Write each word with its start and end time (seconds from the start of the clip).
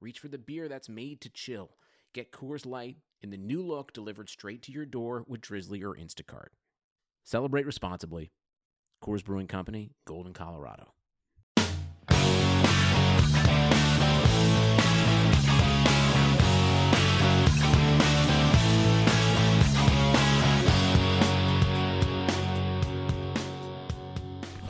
reach 0.00 0.18
for 0.18 0.28
the 0.28 0.38
beer 0.38 0.68
that's 0.68 0.88
made 0.88 1.20
to 1.20 1.28
chill. 1.28 1.70
Get 2.14 2.32
Coors 2.32 2.66
Light 2.66 2.96
in 3.20 3.30
the 3.30 3.36
new 3.36 3.62
look 3.62 3.92
delivered 3.92 4.28
straight 4.28 4.62
to 4.62 4.72
your 4.72 4.86
door 4.86 5.24
with 5.26 5.42
Drizly 5.42 5.82
or 5.82 5.94
Instacart. 5.94 6.48
Celebrate 7.24 7.66
responsibly. 7.66 8.32
Coors 9.02 9.24
Brewing 9.24 9.46
Company, 9.46 9.92
Golden, 10.06 10.32
Colorado. 10.32 10.92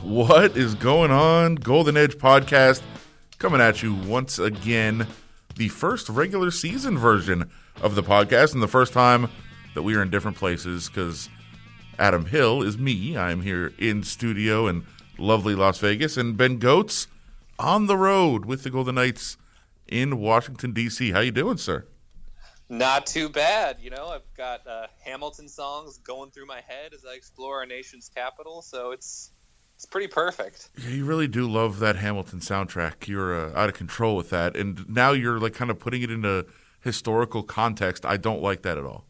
What 0.03 0.57
is 0.57 0.75
going 0.75 1.09
on? 1.09 1.55
Golden 1.55 1.95
Edge 1.95 2.15
podcast 2.15 2.81
coming 3.37 3.61
at 3.61 3.81
you 3.81 3.93
once 3.93 4.39
again. 4.39 5.07
The 5.61 5.69
first 5.69 6.09
regular 6.09 6.49
season 6.49 6.97
version 6.97 7.51
of 7.83 7.93
the 7.93 8.01
podcast, 8.01 8.55
and 8.55 8.63
the 8.63 8.67
first 8.67 8.93
time 8.93 9.29
that 9.75 9.83
we 9.83 9.93
are 9.93 10.01
in 10.01 10.09
different 10.09 10.35
places 10.35 10.89
because 10.89 11.29
Adam 11.99 12.25
Hill 12.25 12.63
is 12.63 12.79
me. 12.79 13.15
I'm 13.15 13.43
here 13.43 13.71
in 13.77 14.01
studio 14.01 14.67
in 14.67 14.87
lovely 15.19 15.53
Las 15.53 15.77
Vegas, 15.77 16.17
and 16.17 16.35
Ben 16.35 16.59
Gotz 16.59 17.05
on 17.59 17.85
the 17.85 17.95
road 17.95 18.45
with 18.45 18.63
the 18.63 18.71
Golden 18.71 18.95
Knights 18.95 19.37
in 19.87 20.17
Washington 20.17 20.73
D.C. 20.73 21.11
How 21.11 21.19
you 21.19 21.29
doing, 21.29 21.57
sir? 21.57 21.85
Not 22.67 23.05
too 23.05 23.29
bad. 23.29 23.77
You 23.81 23.91
know, 23.91 24.07
I've 24.07 24.33
got 24.35 24.65
uh, 24.65 24.87
Hamilton 25.05 25.47
songs 25.47 25.99
going 25.99 26.31
through 26.31 26.47
my 26.47 26.61
head 26.67 26.95
as 26.95 27.05
I 27.05 27.13
explore 27.13 27.57
our 27.57 27.67
nation's 27.67 28.09
capital, 28.09 28.63
so 28.63 28.93
it's 28.93 29.29
it's 29.81 29.87
pretty 29.87 30.05
perfect. 30.05 30.69
Yeah, 30.77 30.91
you 30.91 31.05
really 31.05 31.27
do 31.27 31.49
love 31.49 31.79
that 31.79 31.95
Hamilton 31.95 32.39
soundtrack. 32.39 33.07
You're 33.07 33.33
uh, 33.33 33.59
out 33.59 33.67
of 33.67 33.73
control 33.73 34.15
with 34.15 34.29
that, 34.29 34.55
and 34.55 34.87
now 34.87 35.11
you're 35.11 35.39
like 35.39 35.55
kind 35.55 35.71
of 35.71 35.79
putting 35.79 36.03
it 36.03 36.11
into 36.11 36.45
historical 36.81 37.41
context. 37.41 38.05
I 38.05 38.17
don't 38.17 38.43
like 38.43 38.61
that 38.61 38.77
at 38.77 38.85
all. 38.85 39.05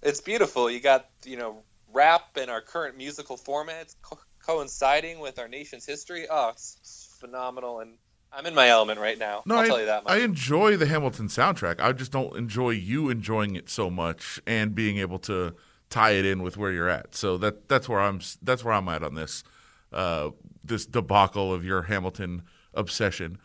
It's 0.00 0.20
beautiful. 0.20 0.70
You 0.70 0.78
got 0.78 1.08
you 1.24 1.36
know 1.36 1.64
rap 1.92 2.36
and 2.36 2.48
our 2.48 2.60
current 2.60 2.96
musical 2.96 3.36
formats 3.36 3.96
co- 4.02 4.20
coinciding 4.46 5.18
with 5.18 5.40
our 5.40 5.48
nation's 5.48 5.84
history. 5.84 6.26
Oh, 6.30 6.50
it's, 6.50 7.16
phenomenal, 7.18 7.80
and 7.80 7.98
I'm 8.32 8.46
in 8.46 8.54
my 8.54 8.68
element 8.68 9.00
right 9.00 9.18
now. 9.18 9.42
No, 9.46 9.56
I'll 9.56 9.62
I, 9.62 9.66
tell 9.66 9.80
you 9.80 9.86
that 9.86 10.04
much. 10.04 10.12
I 10.12 10.18
enjoy 10.18 10.76
the 10.76 10.86
Hamilton 10.86 11.26
soundtrack. 11.26 11.80
I 11.80 11.90
just 11.90 12.12
don't 12.12 12.36
enjoy 12.36 12.70
you 12.70 13.10
enjoying 13.10 13.56
it 13.56 13.68
so 13.68 13.90
much 13.90 14.40
and 14.46 14.76
being 14.76 14.98
able 14.98 15.18
to 15.20 15.56
tie 15.90 16.12
it 16.12 16.24
in 16.24 16.40
with 16.40 16.56
where 16.56 16.70
you're 16.70 16.88
at. 16.88 17.16
So 17.16 17.36
that 17.38 17.68
that's 17.68 17.88
where 17.88 17.98
I'm 17.98 18.20
that's 18.40 18.62
where 18.62 18.74
I'm 18.74 18.88
at 18.88 19.02
on 19.02 19.16
this 19.16 19.42
uh, 19.92 20.30
this 20.64 20.86
debacle 20.86 21.52
of 21.52 21.64
your 21.64 21.82
Hamilton 21.82 22.42
obsession. 22.74 23.38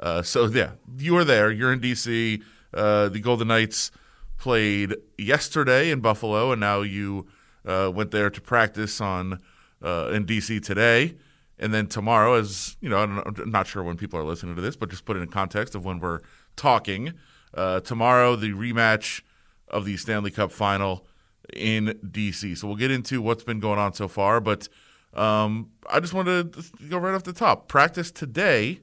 Uh, 0.00 0.22
so 0.22 0.46
yeah, 0.46 0.72
you 0.98 1.16
are 1.16 1.24
there. 1.24 1.50
You're 1.50 1.72
in 1.72 1.80
DC. 1.80 2.42
Uh, 2.72 3.08
the 3.08 3.20
Golden 3.20 3.48
Knights 3.48 3.90
played 4.36 4.96
yesterday 5.16 5.90
in 5.90 6.00
Buffalo, 6.00 6.52
and 6.52 6.60
now 6.60 6.82
you 6.82 7.26
uh, 7.64 7.90
went 7.94 8.10
there 8.10 8.30
to 8.30 8.40
practice 8.40 9.00
on 9.00 9.38
uh, 9.82 10.10
in 10.12 10.26
DC 10.26 10.62
today. 10.64 11.16
And 11.58 11.72
then 11.72 11.86
tomorrow, 11.86 12.34
as 12.34 12.76
you 12.80 12.88
know, 12.88 12.98
I'm 12.98 13.50
not 13.50 13.68
sure 13.68 13.82
when 13.84 13.96
people 13.96 14.18
are 14.18 14.24
listening 14.24 14.56
to 14.56 14.60
this, 14.60 14.74
but 14.74 14.90
just 14.90 15.04
put 15.04 15.16
it 15.16 15.20
in 15.20 15.28
context 15.28 15.74
of 15.76 15.84
when 15.84 16.00
we're 16.00 16.20
talking. 16.56 17.12
Tomorrow, 17.54 18.34
the 18.34 18.50
rematch 18.50 19.22
of 19.68 19.84
the 19.84 19.96
Stanley 19.96 20.32
Cup 20.32 20.50
final 20.50 21.06
in 21.52 21.98
DC. 22.04 22.56
So 22.56 22.66
we'll 22.66 22.76
get 22.76 22.90
into 22.90 23.22
what's 23.22 23.44
been 23.44 23.60
going 23.60 23.78
on 23.78 23.92
so 23.92 24.08
far, 24.08 24.40
but 24.40 24.68
um, 25.14 25.70
I 25.88 26.00
just 26.00 26.12
wanted 26.12 26.52
to 26.52 26.64
go 26.88 26.98
right 26.98 27.14
off 27.14 27.24
the 27.24 27.32
top. 27.32 27.68
Practice 27.68 28.10
today, 28.10 28.80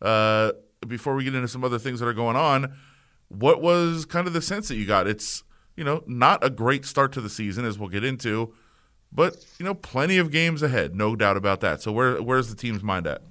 uh, 0.00 0.52
before 0.86 1.14
we 1.14 1.24
get 1.24 1.34
into 1.34 1.48
some 1.48 1.64
other 1.64 1.78
things 1.78 2.00
that 2.00 2.06
are 2.06 2.14
going 2.14 2.36
on. 2.36 2.74
What 3.28 3.60
was 3.60 4.04
kind 4.04 4.26
of 4.26 4.32
the 4.32 4.42
sense 4.42 4.68
that 4.68 4.76
you 4.76 4.86
got? 4.86 5.06
It's 5.06 5.42
you 5.76 5.84
know 5.84 6.02
not 6.06 6.44
a 6.44 6.50
great 6.50 6.84
start 6.84 7.12
to 7.12 7.20
the 7.20 7.28
season, 7.28 7.64
as 7.64 7.78
we'll 7.78 7.88
get 7.88 8.04
into, 8.04 8.54
but 9.12 9.44
you 9.58 9.64
know 9.64 9.74
plenty 9.74 10.18
of 10.18 10.30
games 10.30 10.62
ahead, 10.62 10.94
no 10.94 11.16
doubt 11.16 11.36
about 11.36 11.60
that. 11.60 11.82
So 11.82 11.92
where 11.92 12.22
where's 12.22 12.48
the 12.48 12.56
team's 12.56 12.82
mind 12.82 13.06
at? 13.06 13.22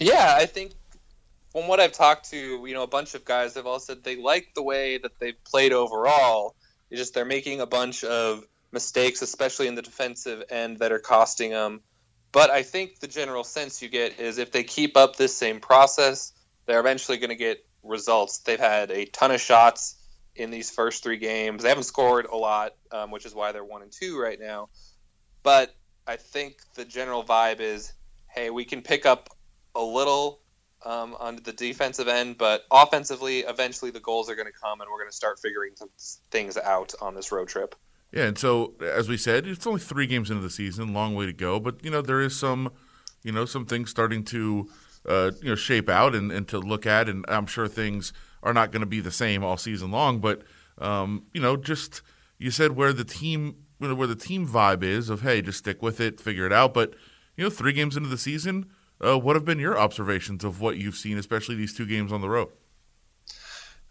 Yeah, 0.00 0.34
I 0.36 0.46
think 0.46 0.72
from 1.52 1.68
what 1.68 1.78
I've 1.78 1.92
talked 1.92 2.30
to, 2.30 2.64
you 2.66 2.74
know, 2.74 2.82
a 2.82 2.88
bunch 2.88 3.14
of 3.14 3.24
guys 3.24 3.54
have 3.54 3.66
all 3.66 3.78
said 3.78 4.02
they 4.02 4.16
like 4.16 4.48
the 4.54 4.62
way 4.62 4.98
that 4.98 5.12
they've 5.20 5.42
played 5.44 5.72
overall. 5.72 6.56
It's 6.90 7.00
just 7.00 7.14
they're 7.14 7.24
making 7.24 7.60
a 7.60 7.66
bunch 7.66 8.02
of 8.02 8.44
mistakes, 8.74 9.22
especially 9.22 9.68
in 9.68 9.74
the 9.74 9.82
defensive 9.82 10.44
end, 10.50 10.80
that 10.80 10.92
are 10.92 10.98
costing 10.98 11.50
them. 11.50 11.80
But 12.32 12.50
I 12.50 12.62
think 12.62 13.00
the 13.00 13.06
general 13.06 13.44
sense 13.44 13.80
you 13.80 13.88
get 13.88 14.20
is 14.20 14.38
if 14.38 14.52
they 14.52 14.64
keep 14.64 14.96
up 14.96 15.16
this 15.16 15.34
same 15.34 15.60
process, 15.60 16.32
they're 16.66 16.80
eventually 16.80 17.16
going 17.16 17.30
to 17.30 17.36
get 17.36 17.64
results. 17.82 18.38
They've 18.38 18.58
had 18.58 18.90
a 18.90 19.06
ton 19.06 19.30
of 19.30 19.40
shots 19.40 19.96
in 20.34 20.50
these 20.50 20.70
first 20.70 21.02
three 21.02 21.18
games. 21.18 21.62
They 21.62 21.68
haven't 21.68 21.84
scored 21.84 22.26
a 22.26 22.36
lot, 22.36 22.72
um, 22.90 23.10
which 23.10 23.24
is 23.24 23.34
why 23.34 23.52
they're 23.52 23.64
one 23.64 23.82
and 23.82 23.92
two 23.92 24.20
right 24.20 24.38
now. 24.40 24.68
But 25.42 25.74
I 26.06 26.16
think 26.16 26.56
the 26.74 26.84
general 26.84 27.22
vibe 27.22 27.60
is, 27.60 27.92
hey, 28.28 28.50
we 28.50 28.64
can 28.64 28.82
pick 28.82 29.06
up 29.06 29.30
a 29.74 29.82
little 29.82 30.40
um, 30.84 31.16
on 31.18 31.36
the 31.36 31.52
defensive 31.52 32.08
end, 32.08 32.36
but 32.36 32.64
offensively, 32.70 33.40
eventually 33.40 33.90
the 33.90 34.00
goals 34.00 34.28
are 34.28 34.34
going 34.34 34.46
to 34.46 34.58
come, 34.60 34.80
and 34.80 34.90
we're 34.90 34.98
going 34.98 35.10
to 35.10 35.16
start 35.16 35.38
figuring 35.40 35.72
things 36.30 36.56
out 36.58 36.94
on 37.00 37.14
this 37.14 37.32
road 37.32 37.48
trip. 37.48 37.74
Yeah, 38.14 38.26
and 38.26 38.38
so 38.38 38.74
as 38.80 39.08
we 39.08 39.16
said, 39.16 39.44
it's 39.44 39.66
only 39.66 39.80
three 39.80 40.06
games 40.06 40.30
into 40.30 40.40
the 40.40 40.48
season, 40.48 40.94
long 40.94 41.16
way 41.16 41.26
to 41.26 41.32
go. 41.32 41.58
But 41.58 41.84
you 41.84 41.90
know, 41.90 42.00
there 42.00 42.20
is 42.20 42.38
some, 42.38 42.70
you 43.24 43.32
know, 43.32 43.44
some 43.44 43.66
things 43.66 43.90
starting 43.90 44.22
to, 44.26 44.68
uh, 45.04 45.32
you 45.42 45.48
know, 45.48 45.54
shape 45.56 45.88
out 45.88 46.14
and, 46.14 46.30
and 46.30 46.46
to 46.46 46.60
look 46.60 46.86
at, 46.86 47.08
and 47.08 47.24
I'm 47.26 47.46
sure 47.46 47.66
things 47.66 48.12
are 48.44 48.54
not 48.54 48.70
going 48.70 48.80
to 48.82 48.86
be 48.86 49.00
the 49.00 49.10
same 49.10 49.42
all 49.42 49.56
season 49.56 49.90
long. 49.90 50.20
But 50.20 50.42
um, 50.78 51.24
you 51.32 51.40
know, 51.40 51.56
just 51.56 52.02
you 52.38 52.52
said 52.52 52.76
where 52.76 52.92
the 52.92 53.04
team, 53.04 53.56
you 53.80 53.88
know, 53.88 53.96
where 53.96 54.06
the 54.06 54.14
team 54.14 54.46
vibe 54.46 54.84
is 54.84 55.10
of 55.10 55.22
hey, 55.22 55.42
just 55.42 55.58
stick 55.58 55.82
with 55.82 56.00
it, 56.00 56.20
figure 56.20 56.46
it 56.46 56.52
out. 56.52 56.72
But 56.72 56.94
you 57.36 57.42
know, 57.42 57.50
three 57.50 57.72
games 57.72 57.96
into 57.96 58.08
the 58.08 58.16
season, 58.16 58.66
uh, 59.04 59.18
what 59.18 59.34
have 59.34 59.44
been 59.44 59.58
your 59.58 59.76
observations 59.76 60.44
of 60.44 60.60
what 60.60 60.76
you've 60.76 60.94
seen, 60.94 61.18
especially 61.18 61.56
these 61.56 61.74
two 61.74 61.86
games 61.86 62.12
on 62.12 62.20
the 62.20 62.28
road? 62.28 62.50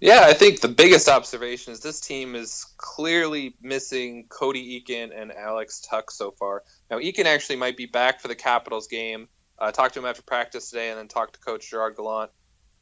Yeah, 0.04 0.24
I 0.26 0.34
think 0.34 0.60
the 0.60 0.68
biggest 0.68 1.08
observation 1.08 1.72
is 1.72 1.80
this 1.80 2.02
team 2.02 2.36
is 2.36 2.66
clearly 2.76 3.56
missing 3.62 4.26
Cody 4.28 4.82
Eakin 4.82 5.18
and 5.18 5.32
Alex 5.32 5.80
Tuch 5.80 6.10
so 6.10 6.32
far. 6.32 6.64
Now, 6.92 6.98
Eakin 7.00 7.24
actually 7.24 7.56
might 7.56 7.78
be 7.78 7.86
back 7.86 8.20
for 8.20 8.28
the 8.28 8.36
Capitals 8.36 8.88
game. 8.88 9.30
I 9.58 9.70
uh, 9.70 9.72
talked 9.72 9.94
to 9.94 10.02
him 10.02 10.06
after 10.06 10.22
practice 10.22 10.70
today 10.70 10.90
and 10.90 11.00
then 11.00 11.08
talked 11.08 11.36
to 11.36 11.40
Coach 11.40 11.70
Gerard 11.70 11.96
Gallant 11.96 12.32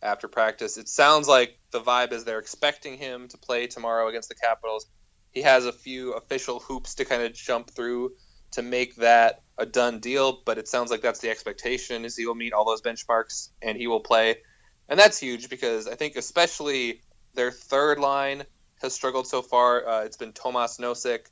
after 0.02 0.28
practice. 0.28 0.80
It 0.80 0.90
sounds 0.90 1.28
like 1.28 1.60
the 1.70 1.80
vibe 1.80 2.12
is 2.12 2.24
they're 2.24 2.40
expecting 2.40 2.98
him 2.98 3.28
to 3.28 3.38
play 3.38 3.68
tomorrow 3.68 4.08
against 4.08 4.30
the 4.30 4.36
Capitals. 4.36 4.88
He 5.30 5.44
has 5.44 5.68
a 5.68 5.72
few 5.72 6.14
official 6.14 6.60
hoops 6.60 6.96
to 6.96 7.06
kind 7.06 7.22
of 7.22 7.36
jump 7.36 7.70
through 7.70 8.14
to 8.54 8.64
make 8.64 8.96
that 8.96 9.44
a 9.60 9.68
done 9.68 10.00
deal, 10.00 10.42
but 10.44 10.58
it 10.58 10.68
sounds 10.68 10.90
like 10.90 11.04
that's 11.04 11.20
the 11.20 11.30
expectation 11.30 12.04
is 12.04 12.18
he 12.18 12.26
will 12.26 12.34
meet 12.34 12.52
all 12.52 12.66
those 12.66 12.82
benchmarks 12.82 13.50
and 13.62 13.78
he 13.78 13.86
will 13.86 14.00
play. 14.00 14.38
And 14.90 15.00
that's 15.00 15.20
huge 15.20 15.48
because 15.48 15.88
I 15.88 15.94
think 15.94 16.16
especially 16.16 17.02
their 17.34 17.52
third 17.52 18.00
line 18.00 18.44
has 18.82 18.94
struggled 18.94 19.28
so 19.28 19.42
far. 19.42 19.88
Uh, 19.88 20.04
it's 20.04 20.18
been 20.18 20.34
Tomas 20.34 20.78
Nosek, 20.78 21.28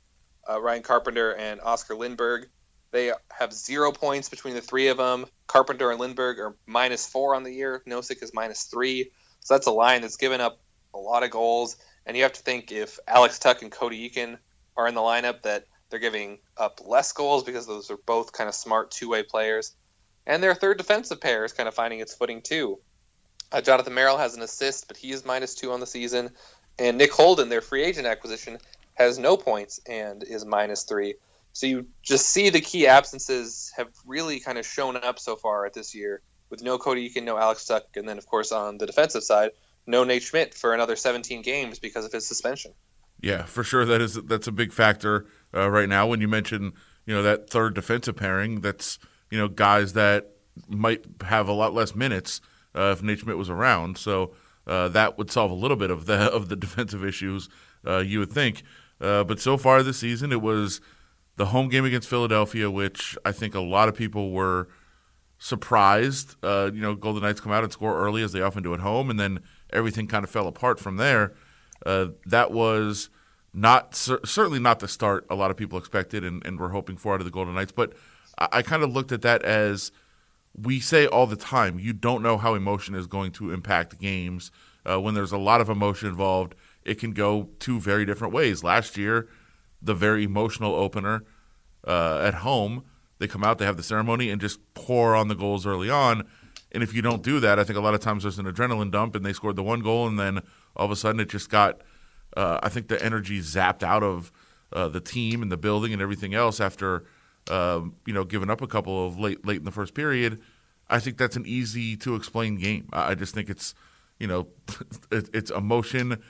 uh, 0.48 0.60
Ryan 0.60 0.82
Carpenter, 0.82 1.34
and 1.34 1.60
Oscar 1.60 1.94
Lindberg. 1.94 2.46
They 2.92 3.12
have 3.30 3.52
zero 3.52 3.92
points 3.92 4.28
between 4.28 4.54
the 4.54 4.60
three 4.60 4.88
of 4.88 4.96
them. 4.96 5.26
Carpenter 5.46 5.90
and 5.90 6.00
Lindberg 6.00 6.38
are 6.38 6.56
minus 6.66 7.06
four 7.06 7.34
on 7.34 7.44
the 7.44 7.52
year. 7.52 7.82
Nosek 7.86 8.22
is 8.22 8.34
minus 8.34 8.64
three. 8.64 9.10
So 9.40 9.54
that's 9.54 9.66
a 9.66 9.72
line 9.72 10.02
that's 10.02 10.16
given 10.16 10.40
up 10.40 10.60
a 10.94 10.98
lot 10.98 11.22
of 11.22 11.30
goals. 11.30 11.76
And 12.06 12.16
you 12.16 12.24
have 12.24 12.32
to 12.32 12.42
think 12.42 12.72
if 12.72 12.98
Alex 13.06 13.38
Tuch 13.38 13.62
and 13.62 13.70
Cody 13.70 14.08
Eakin 14.08 14.38
are 14.76 14.88
in 14.88 14.94
the 14.94 15.00
lineup, 15.00 15.42
that 15.42 15.66
they're 15.88 16.00
giving 16.00 16.38
up 16.56 16.80
less 16.84 17.12
goals 17.12 17.44
because 17.44 17.66
those 17.66 17.90
are 17.90 17.98
both 18.06 18.32
kind 18.32 18.48
of 18.48 18.54
smart 18.54 18.90
two 18.90 19.08
way 19.08 19.22
players. 19.22 19.74
And 20.26 20.42
their 20.42 20.54
third 20.54 20.78
defensive 20.78 21.20
pair 21.20 21.44
is 21.44 21.52
kind 21.52 21.68
of 21.68 21.74
finding 21.74 22.00
its 22.00 22.14
footing 22.14 22.42
too. 22.42 22.78
Uh, 23.52 23.60
Jonathan 23.60 23.94
Merrill 23.94 24.18
has 24.18 24.36
an 24.36 24.42
assist, 24.42 24.88
but 24.88 24.96
he 24.96 25.10
is 25.10 25.24
minus 25.24 25.54
two 25.54 25.72
on 25.72 25.80
the 25.80 25.86
season. 25.86 26.30
And 26.78 26.98
Nick 26.98 27.12
Holden, 27.12 27.48
their 27.48 27.60
free 27.60 27.82
agent 27.82 28.06
acquisition, 28.06 28.58
has 28.94 29.18
no 29.18 29.36
points 29.36 29.80
and 29.88 30.22
is 30.22 30.44
minus 30.44 30.84
three. 30.84 31.14
So 31.52 31.66
you 31.66 31.86
just 32.02 32.28
see 32.28 32.50
the 32.50 32.60
key 32.60 32.86
absences 32.86 33.72
have 33.76 33.88
really 34.06 34.40
kind 34.40 34.56
of 34.56 34.66
shown 34.66 34.96
up 34.96 35.18
so 35.18 35.36
far 35.36 35.66
at 35.66 35.74
this 35.74 35.94
year. 35.94 36.22
with 36.48 36.62
no 36.64 36.78
Cody 36.78 37.08
Eakin, 37.08 37.22
no 37.22 37.38
Alex 37.38 37.64
Tuch, 37.64 37.84
and 37.94 38.08
then 38.08 38.18
of 38.18 38.26
course 38.26 38.50
on 38.50 38.78
the 38.78 38.86
defensive 38.86 39.22
side, 39.22 39.52
no 39.86 40.02
Nate 40.02 40.22
Schmidt 40.22 40.52
for 40.52 40.74
another 40.74 40.96
17 40.96 41.42
games 41.42 41.78
because 41.78 42.04
of 42.04 42.10
his 42.10 42.26
suspension. 42.26 42.72
Yeah, 43.20 43.44
for 43.44 43.62
sure. 43.62 43.84
That 43.84 44.00
is 44.00 44.14
that's 44.14 44.48
a 44.48 44.52
big 44.52 44.72
factor 44.72 45.26
uh, 45.54 45.70
right 45.70 45.88
now. 45.88 46.06
When 46.08 46.20
you 46.20 46.26
mention 46.26 46.72
you 47.06 47.14
know 47.14 47.22
that 47.22 47.50
third 47.50 47.74
defensive 47.74 48.16
pairing, 48.16 48.62
that's 48.62 48.98
you 49.30 49.38
know 49.38 49.46
guys 49.46 49.92
that 49.92 50.30
might 50.68 51.04
have 51.22 51.46
a 51.46 51.52
lot 51.52 51.72
less 51.72 51.94
minutes 51.94 52.40
uh, 52.74 52.96
if 52.98 53.20
Schmidt 53.20 53.36
was 53.36 53.50
around. 53.50 53.98
So 53.98 54.32
uh, 54.66 54.88
that 54.88 55.18
would 55.18 55.30
solve 55.30 55.50
a 55.50 55.54
little 55.54 55.76
bit 55.76 55.90
of 55.90 56.06
the 56.06 56.14
of 56.32 56.48
the 56.48 56.56
defensive 56.56 57.04
issues 57.04 57.48
uh, 57.86 57.98
you 57.98 58.18
would 58.18 58.32
think. 58.32 58.62
Uh, 59.00 59.24
but 59.24 59.40
so 59.40 59.56
far 59.56 59.82
this 59.82 59.98
season, 59.98 60.32
it 60.32 60.42
was 60.42 60.80
the 61.36 61.46
home 61.46 61.68
game 61.68 61.84
against 61.84 62.08
Philadelphia, 62.08 62.70
which 62.70 63.16
I 63.24 63.32
think 63.32 63.54
a 63.54 63.60
lot 63.60 63.88
of 63.88 63.94
people 63.94 64.30
were 64.30 64.68
surprised. 65.38 66.36
Uh, 66.42 66.70
you 66.72 66.82
know, 66.82 66.94
Golden 66.94 67.22
Knights 67.22 67.40
come 67.40 67.52
out 67.52 67.64
and 67.64 67.72
score 67.72 67.98
early 67.98 68.22
as 68.22 68.32
they 68.32 68.42
often 68.42 68.62
do 68.62 68.74
at 68.74 68.80
home, 68.80 69.08
and 69.08 69.18
then 69.18 69.40
everything 69.72 70.06
kind 70.06 70.22
of 70.22 70.30
fell 70.30 70.46
apart 70.46 70.78
from 70.78 70.96
there. 70.96 71.32
That 71.84 72.50
was 72.50 73.08
not 73.52 73.94
certainly 73.94 74.60
not 74.60 74.78
the 74.78 74.88
start 74.88 75.26
a 75.28 75.34
lot 75.34 75.50
of 75.50 75.56
people 75.56 75.78
expected 75.78 76.24
and, 76.24 76.44
and 76.46 76.58
were 76.58 76.70
hoping 76.70 76.96
for 76.96 77.14
out 77.14 77.20
of 77.20 77.24
the 77.24 77.30
Golden 77.30 77.54
Knights. 77.54 77.72
But 77.72 77.94
I, 78.38 78.48
I 78.52 78.62
kind 78.62 78.82
of 78.82 78.92
looked 78.92 79.12
at 79.12 79.22
that 79.22 79.42
as 79.42 79.90
we 80.62 80.80
say 80.80 81.06
all 81.06 81.26
the 81.26 81.36
time, 81.36 81.78
you 81.78 81.92
don't 81.92 82.22
know 82.22 82.36
how 82.36 82.54
emotion 82.54 82.94
is 82.94 83.06
going 83.06 83.32
to 83.32 83.52
impact 83.52 83.98
games. 83.98 84.50
Uh, 84.88 85.00
when 85.00 85.14
there's 85.14 85.32
a 85.32 85.38
lot 85.38 85.60
of 85.60 85.68
emotion 85.68 86.08
involved, 86.08 86.54
it 86.84 86.98
can 86.98 87.12
go 87.12 87.50
two 87.58 87.78
very 87.78 88.04
different 88.04 88.32
ways. 88.32 88.64
Last 88.64 88.96
year, 88.96 89.28
the 89.82 89.94
very 89.94 90.24
emotional 90.24 90.74
opener 90.74 91.24
uh, 91.86 92.20
at 92.22 92.34
home, 92.34 92.84
they 93.18 93.28
come 93.28 93.44
out, 93.44 93.58
they 93.58 93.66
have 93.66 93.76
the 93.76 93.82
ceremony, 93.82 94.30
and 94.30 94.40
just 94.40 94.58
pour 94.74 95.14
on 95.14 95.28
the 95.28 95.34
goals 95.34 95.66
early 95.66 95.90
on. 95.90 96.26
And 96.72 96.82
if 96.82 96.94
you 96.94 97.02
don't 97.02 97.22
do 97.22 97.40
that, 97.40 97.58
I 97.58 97.64
think 97.64 97.78
a 97.78 97.82
lot 97.82 97.94
of 97.94 98.00
times 98.00 98.22
there's 98.22 98.38
an 98.38 98.46
adrenaline 98.46 98.90
dump, 98.90 99.14
and 99.14 99.24
they 99.24 99.32
scored 99.32 99.56
the 99.56 99.62
one 99.62 99.80
goal, 99.80 100.06
and 100.06 100.18
then 100.18 100.40
all 100.76 100.86
of 100.86 100.90
a 100.90 100.96
sudden 100.96 101.20
it 101.20 101.28
just 101.28 101.50
got, 101.50 101.82
uh, 102.36 102.60
I 102.62 102.68
think 102.68 102.88
the 102.88 103.02
energy 103.04 103.40
zapped 103.40 103.82
out 103.82 104.02
of 104.02 104.32
uh, 104.72 104.88
the 104.88 105.00
team 105.00 105.42
and 105.42 105.50
the 105.50 105.56
building 105.56 105.92
and 105.92 106.00
everything 106.00 106.34
else 106.34 106.60
after, 106.60 107.04
um, 107.48 107.96
you 108.06 108.12
know, 108.12 108.24
giving 108.24 108.50
up 108.50 108.60
a 108.60 108.66
couple 108.66 109.06
of 109.06 109.18
late 109.18 109.46
late 109.46 109.58
in 109.58 109.64
the 109.64 109.70
first 109.70 109.94
period. 109.94 110.40
I 110.88 110.98
think 110.98 111.18
that's 111.18 111.36
an 111.36 111.46
easy 111.46 111.96
to 111.98 112.16
explain 112.16 112.56
game. 112.56 112.88
I 112.92 113.14
just 113.14 113.32
think 113.32 113.48
it's, 113.48 113.74
you 114.18 114.26
know, 114.26 114.48
it's 115.12 115.50
emotion, 115.50 116.20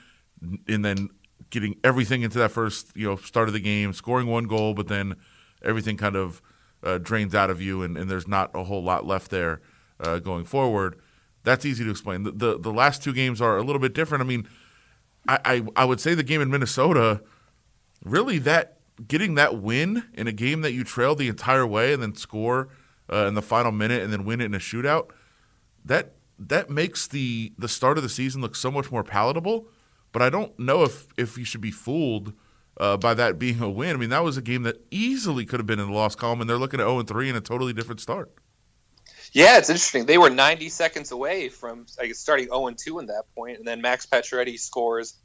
and 0.67 0.85
then 0.85 1.09
getting 1.49 1.75
everything 1.83 2.21
into 2.21 2.37
that 2.37 2.51
first, 2.51 2.91
you 2.95 3.07
know, 3.07 3.15
start 3.15 3.47
of 3.47 3.53
the 3.53 3.59
game, 3.59 3.91
scoring 3.93 4.27
one 4.27 4.45
goal, 4.45 4.73
but 4.73 4.87
then 4.87 5.15
everything 5.63 5.97
kind 5.97 6.15
of 6.15 6.41
uh, 6.83 6.97
drains 6.97 7.35
out 7.35 7.49
of 7.49 7.61
you, 7.61 7.81
and, 7.81 7.97
and 7.97 8.09
there's 8.09 8.27
not 8.27 8.51
a 8.53 8.63
whole 8.63 8.83
lot 8.83 9.05
left 9.05 9.31
there 9.31 9.61
uh, 9.99 10.19
going 10.19 10.45
forward. 10.45 10.99
That's 11.43 11.65
easy 11.65 11.83
to 11.83 11.89
explain. 11.89 12.23
The, 12.23 12.31
the, 12.31 12.59
the 12.59 12.71
last 12.71 13.03
two 13.03 13.13
games 13.13 13.41
are 13.41 13.57
a 13.57 13.63
little 13.63 13.81
bit 13.81 13.93
different. 13.93 14.21
I 14.21 14.25
mean, 14.25 14.47
I, 15.27 15.39
I 15.45 15.63
I 15.75 15.85
would 15.85 15.99
say 15.99 16.13
the 16.13 16.23
game 16.23 16.41
in 16.41 16.49
Minnesota, 16.49 17.21
really 18.03 18.39
that 18.39 18.77
getting 19.07 19.35
that 19.35 19.61
win 19.61 20.05
in 20.13 20.27
a 20.27 20.31
game 20.31 20.61
that 20.61 20.73
you 20.73 20.83
trailed 20.83 21.17
the 21.17 21.27
entire 21.27 21.65
way 21.65 21.93
and 21.93 22.01
then 22.01 22.15
score 22.15 22.69
uh, 23.11 23.25
in 23.27 23.33
the 23.33 23.41
final 23.41 23.71
minute 23.71 24.01
and 24.01 24.11
then 24.11 24.25
win 24.25 24.41
it 24.41 24.45
in 24.45 24.53
a 24.53 24.59
shootout, 24.59 25.09
that 25.83 26.13
that 26.37 26.69
makes 26.69 27.07
the 27.07 27.53
the 27.57 27.67
start 27.67 27.97
of 27.97 28.03
the 28.03 28.09
season 28.09 28.41
look 28.41 28.55
so 28.55 28.71
much 28.71 28.91
more 28.91 29.03
palatable. 29.03 29.67
But 30.11 30.21
I 30.21 30.29
don't 30.29 30.57
know 30.59 30.83
if 30.83 31.07
if 31.17 31.37
you 31.37 31.45
should 31.45 31.61
be 31.61 31.71
fooled 31.71 32.33
uh, 32.79 32.97
by 32.97 33.13
that 33.13 33.37
being 33.37 33.61
a 33.61 33.69
win. 33.69 33.95
I 33.95 33.99
mean, 33.99 34.09
that 34.09 34.23
was 34.23 34.37
a 34.37 34.41
game 34.41 34.63
that 34.63 34.85
easily 34.91 35.45
could 35.45 35.59
have 35.59 35.67
been 35.67 35.79
in 35.79 35.91
the 35.91 36.09
column, 36.17 36.41
and 36.41 36.49
they're 36.49 36.57
looking 36.57 36.79
at 36.79 36.85
0 36.85 36.99
and 36.99 37.07
3 37.07 37.29
in 37.29 37.35
a 37.35 37.41
totally 37.41 37.73
different 37.73 38.01
start. 38.01 38.31
Yeah, 39.33 39.57
it's 39.57 39.69
interesting. 39.69 40.05
They 40.05 40.17
were 40.17 40.29
90 40.29 40.67
seconds 40.69 41.11
away 41.11 41.47
from 41.47 41.85
I 41.99 42.07
guess, 42.07 42.19
starting 42.19 42.47
0 42.47 42.67
and 42.67 42.77
2 42.77 42.99
in 42.99 43.05
that 43.07 43.23
point, 43.35 43.59
and 43.59 43.67
then 43.67 43.81
Max 43.81 44.05
Pacioretty 44.05 44.59
scores 44.59 45.15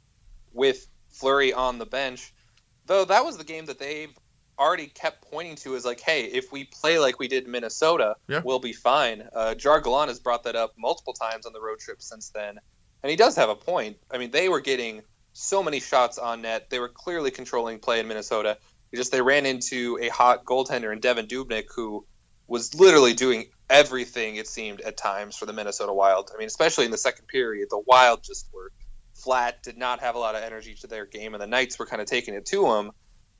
with 0.53 0.87
Fleury 1.09 1.51
on 1.51 1.77
the 1.77 1.85
bench. 1.85 2.33
Though 2.87 3.05
that 3.05 3.23
was 3.23 3.37
the 3.37 3.43
game 3.43 3.65
that 3.65 3.79
they've 3.79 4.15
already 4.59 4.87
kept 4.87 5.29
pointing 5.29 5.55
to 5.57 5.75
as 5.75 5.85
like, 5.85 5.99
hey, 5.99 6.23
if 6.25 6.51
we 6.51 6.63
play 6.63 6.97
like 6.97 7.19
we 7.19 7.27
did 7.27 7.45
in 7.45 7.51
Minnesota, 7.51 8.15
Yeah. 8.27 8.41
we'll 8.43 8.59
be 8.59 8.73
fine. 8.73 9.27
Uh, 9.33 9.53
Gerard 9.53 9.83
Gallant 9.83 10.09
has 10.09 10.19
brought 10.19 10.43
that 10.45 10.55
up 10.55 10.73
multiple 10.77 11.13
times 11.13 11.45
on 11.45 11.53
the 11.53 11.61
road 11.61 11.79
trip 11.79 12.01
since 12.01 12.29
then, 12.29 12.57
and 13.03 13.09
he 13.09 13.15
does 13.15 13.35
have 13.35 13.49
a 13.49 13.55
point. 13.55 13.97
I 14.09 14.17
mean, 14.17 14.31
they 14.31 14.49
were 14.49 14.61
getting 14.61 15.03
so 15.33 15.61
many 15.61 15.79
shots 15.79 16.17
on 16.17 16.41
net. 16.41 16.71
They 16.71 16.79
were 16.79 16.89
clearly 16.89 17.29
controlling 17.29 17.77
play 17.77 17.99
in 17.99 18.07
Minnesota. 18.07 18.57
It's 18.91 18.99
just 18.99 19.11
they 19.11 19.21
ran 19.21 19.45
into 19.45 19.99
a 20.01 20.07
hot 20.09 20.45
goaltender 20.45 20.91
in 20.91 20.99
Devan 21.01 21.27
Dubnyk 21.27 21.65
who 21.75 22.05
was 22.47 22.73
literally 22.73 23.13
doing 23.13 23.51
everything 23.69 24.37
it 24.37 24.47
seemed 24.47 24.79
at 24.81 24.95
times 24.97 25.35
for 25.35 25.45
the 25.45 25.53
Minnesota 25.53 25.93
Wild. 25.93 26.31
I 26.33 26.37
mean, 26.37 26.47
especially 26.47 26.85
in 26.85 26.91
the 26.91 26.97
second 26.97 27.27
period, 27.27 27.67
the 27.69 27.83
Wild 27.85 28.23
just 28.23 28.47
were 28.53 28.71
flat, 29.17 29.63
did 29.63 29.77
not 29.77 29.99
have 29.99 30.15
a 30.15 30.19
lot 30.19 30.35
of 30.35 30.43
energy 30.43 30.73
to 30.75 30.87
their 30.87 31.05
game, 31.05 31.33
and 31.33 31.41
the 31.41 31.47
Knights 31.47 31.77
were 31.79 31.85
kind 31.85 32.01
of 32.01 32.07
taking 32.07 32.33
it 32.33 32.45
to 32.47 32.63
them. 32.63 32.91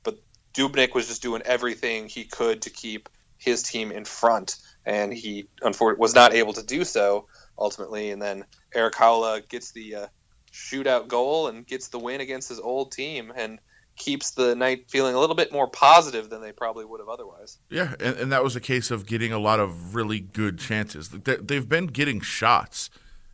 But 0.02 0.18
Dubnyk 0.54 0.94
was 0.94 1.06
just 1.08 1.22
doing 1.22 1.42
everything 1.42 2.08
he 2.08 2.24
could 2.24 2.62
to 2.62 2.70
keep 2.70 3.08
his 3.38 3.62
team 3.62 3.92
in 3.92 4.04
front, 4.04 4.56
and 4.84 5.12
he 5.12 5.48
unfortunately 5.62 6.00
was 6.00 6.14
not 6.14 6.34
able 6.34 6.52
to 6.54 6.62
do 6.62 6.84
so 6.84 7.26
ultimately. 7.58 8.10
And 8.10 8.20
then 8.20 8.44
Erik 8.74 8.94
Haula 8.94 9.46
gets 9.48 9.70
the 9.72 9.94
uh, 9.94 10.06
shootout 10.52 11.08
goal 11.08 11.48
and 11.48 11.66
gets 11.66 11.88
the 11.88 11.98
win 11.98 12.20
against 12.20 12.48
his 12.48 12.58
old 12.60 12.92
team, 12.92 13.32
and 13.36 13.58
keeps 13.96 14.30
the 14.30 14.54
night 14.54 14.84
feeling 14.88 15.14
a 15.16 15.18
little 15.18 15.34
bit 15.34 15.50
more 15.52 15.66
positive 15.68 16.30
than 16.30 16.40
they 16.40 16.52
probably 16.52 16.84
would 16.84 17.00
have 17.00 17.08
otherwise. 17.08 17.58
Yeah, 17.68 17.94
and, 17.98 18.16
and 18.16 18.32
that 18.32 18.44
was 18.44 18.54
a 18.54 18.60
case 18.60 18.92
of 18.92 19.06
getting 19.06 19.32
a 19.32 19.40
lot 19.40 19.58
of 19.58 19.94
really 19.94 20.20
good 20.20 20.58
chances. 20.58 21.08
They- 21.08 21.34
They've 21.36 21.68
been 21.68 21.88
getting 21.88 22.20
shots 22.20 22.90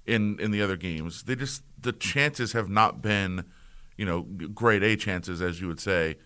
in 0.06 0.38
in 0.40 0.50
the 0.50 0.62
other 0.62 0.76
games. 0.76 1.23
They 1.25 1.35
just 1.37 1.62
the 1.84 1.92
chances 1.92 2.52
have 2.52 2.69
not 2.69 3.00
been, 3.00 3.44
you 3.96 4.04
know, 4.04 4.22
grade 4.22 4.82
A 4.82 4.96
chances 4.96 5.40
as 5.40 5.60
you 5.60 5.69
would 5.69 5.81
say. 5.81 6.16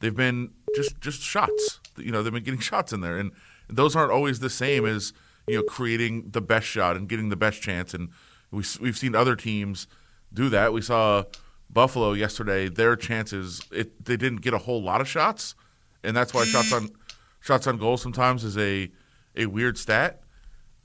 They've 0.00 0.14
been 0.14 0.52
just 0.76 1.00
just 1.00 1.20
shots. 1.20 1.80
You 1.96 2.12
know, 2.12 2.22
they've 2.22 2.32
been 2.32 2.44
getting 2.44 2.60
shots 2.72 2.92
in 2.92 3.00
there, 3.00 3.18
and 3.18 3.32
those 3.68 3.96
aren't 3.96 4.12
always 4.12 4.38
the 4.38 4.50
same 4.50 4.86
as 4.86 5.12
you 5.48 5.56
know 5.56 5.62
creating 5.62 6.30
the 6.30 6.40
best 6.40 6.66
shot 6.66 6.96
and 6.96 7.08
getting 7.08 7.30
the 7.30 7.36
best 7.36 7.60
chance. 7.60 7.92
And 7.92 8.10
we 8.52 8.62
we've 8.80 8.96
seen 8.96 9.16
other 9.16 9.34
teams 9.34 9.88
do 10.32 10.48
that. 10.50 10.72
We 10.72 10.82
saw 10.82 11.24
Buffalo 11.68 12.12
yesterday. 12.12 12.68
Their 12.68 12.94
chances 12.94 13.62
it 13.72 14.04
they 14.04 14.16
didn't 14.16 14.42
get 14.42 14.54
a 14.54 14.58
whole 14.58 14.82
lot 14.82 15.00
of 15.00 15.08
shots, 15.08 15.54
and 16.04 16.16
that's 16.16 16.32
why 16.32 16.44
shots 16.44 16.72
on 16.72 16.90
shots 17.40 17.66
on 17.66 17.78
goal 17.78 17.96
sometimes 17.96 18.44
is 18.44 18.56
a 18.56 18.90
a 19.34 19.46
weird 19.46 19.78
stat. 19.78 20.20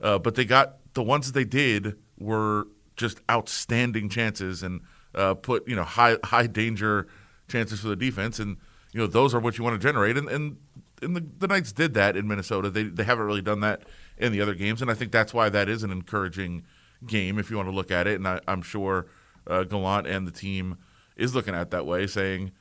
Uh, 0.00 0.18
but 0.18 0.34
they 0.34 0.44
got 0.44 0.78
the 0.94 1.02
ones 1.02 1.30
that 1.30 1.38
they 1.38 1.44
did 1.44 1.96
were 2.18 2.66
just 2.96 3.20
outstanding 3.30 4.08
chances 4.08 4.62
and 4.62 4.80
uh, 5.14 5.34
put 5.34 5.66
you 5.68 5.76
know 5.76 5.84
high 5.84 6.16
high 6.24 6.46
danger 6.46 7.06
chances 7.48 7.80
for 7.80 7.88
the 7.88 7.96
defense, 7.96 8.38
and 8.38 8.56
you 8.92 9.00
know 9.00 9.06
those 9.06 9.34
are 9.34 9.40
what 9.40 9.58
you 9.58 9.64
want 9.64 9.80
to 9.80 9.86
generate. 9.86 10.16
And 10.16 10.28
and, 10.28 10.56
and 11.02 11.16
the, 11.16 11.26
the 11.38 11.46
Knights 11.46 11.72
did 11.72 11.94
that 11.94 12.16
in 12.16 12.26
Minnesota. 12.26 12.70
They 12.70 12.84
they 12.84 13.04
haven't 13.04 13.26
really 13.26 13.42
done 13.42 13.60
that 13.60 13.82
in 14.18 14.32
the 14.32 14.40
other 14.40 14.54
games, 14.54 14.82
and 14.82 14.90
I 14.90 14.94
think 14.94 15.12
that's 15.12 15.34
why 15.34 15.48
that 15.48 15.68
is 15.68 15.82
an 15.82 15.90
encouraging 15.90 16.64
game 17.06 17.38
if 17.38 17.50
you 17.50 17.56
want 17.56 17.68
to 17.68 17.74
look 17.74 17.90
at 17.90 18.06
it. 18.06 18.14
And 18.14 18.26
I, 18.26 18.40
I'm 18.46 18.62
sure 18.62 19.06
uh, 19.46 19.64
Gallant 19.64 20.06
and 20.06 20.26
the 20.26 20.32
team 20.32 20.78
is 21.16 21.34
looking 21.34 21.54
at 21.54 21.70
that 21.70 21.86
way, 21.86 22.06
saying 22.06 22.52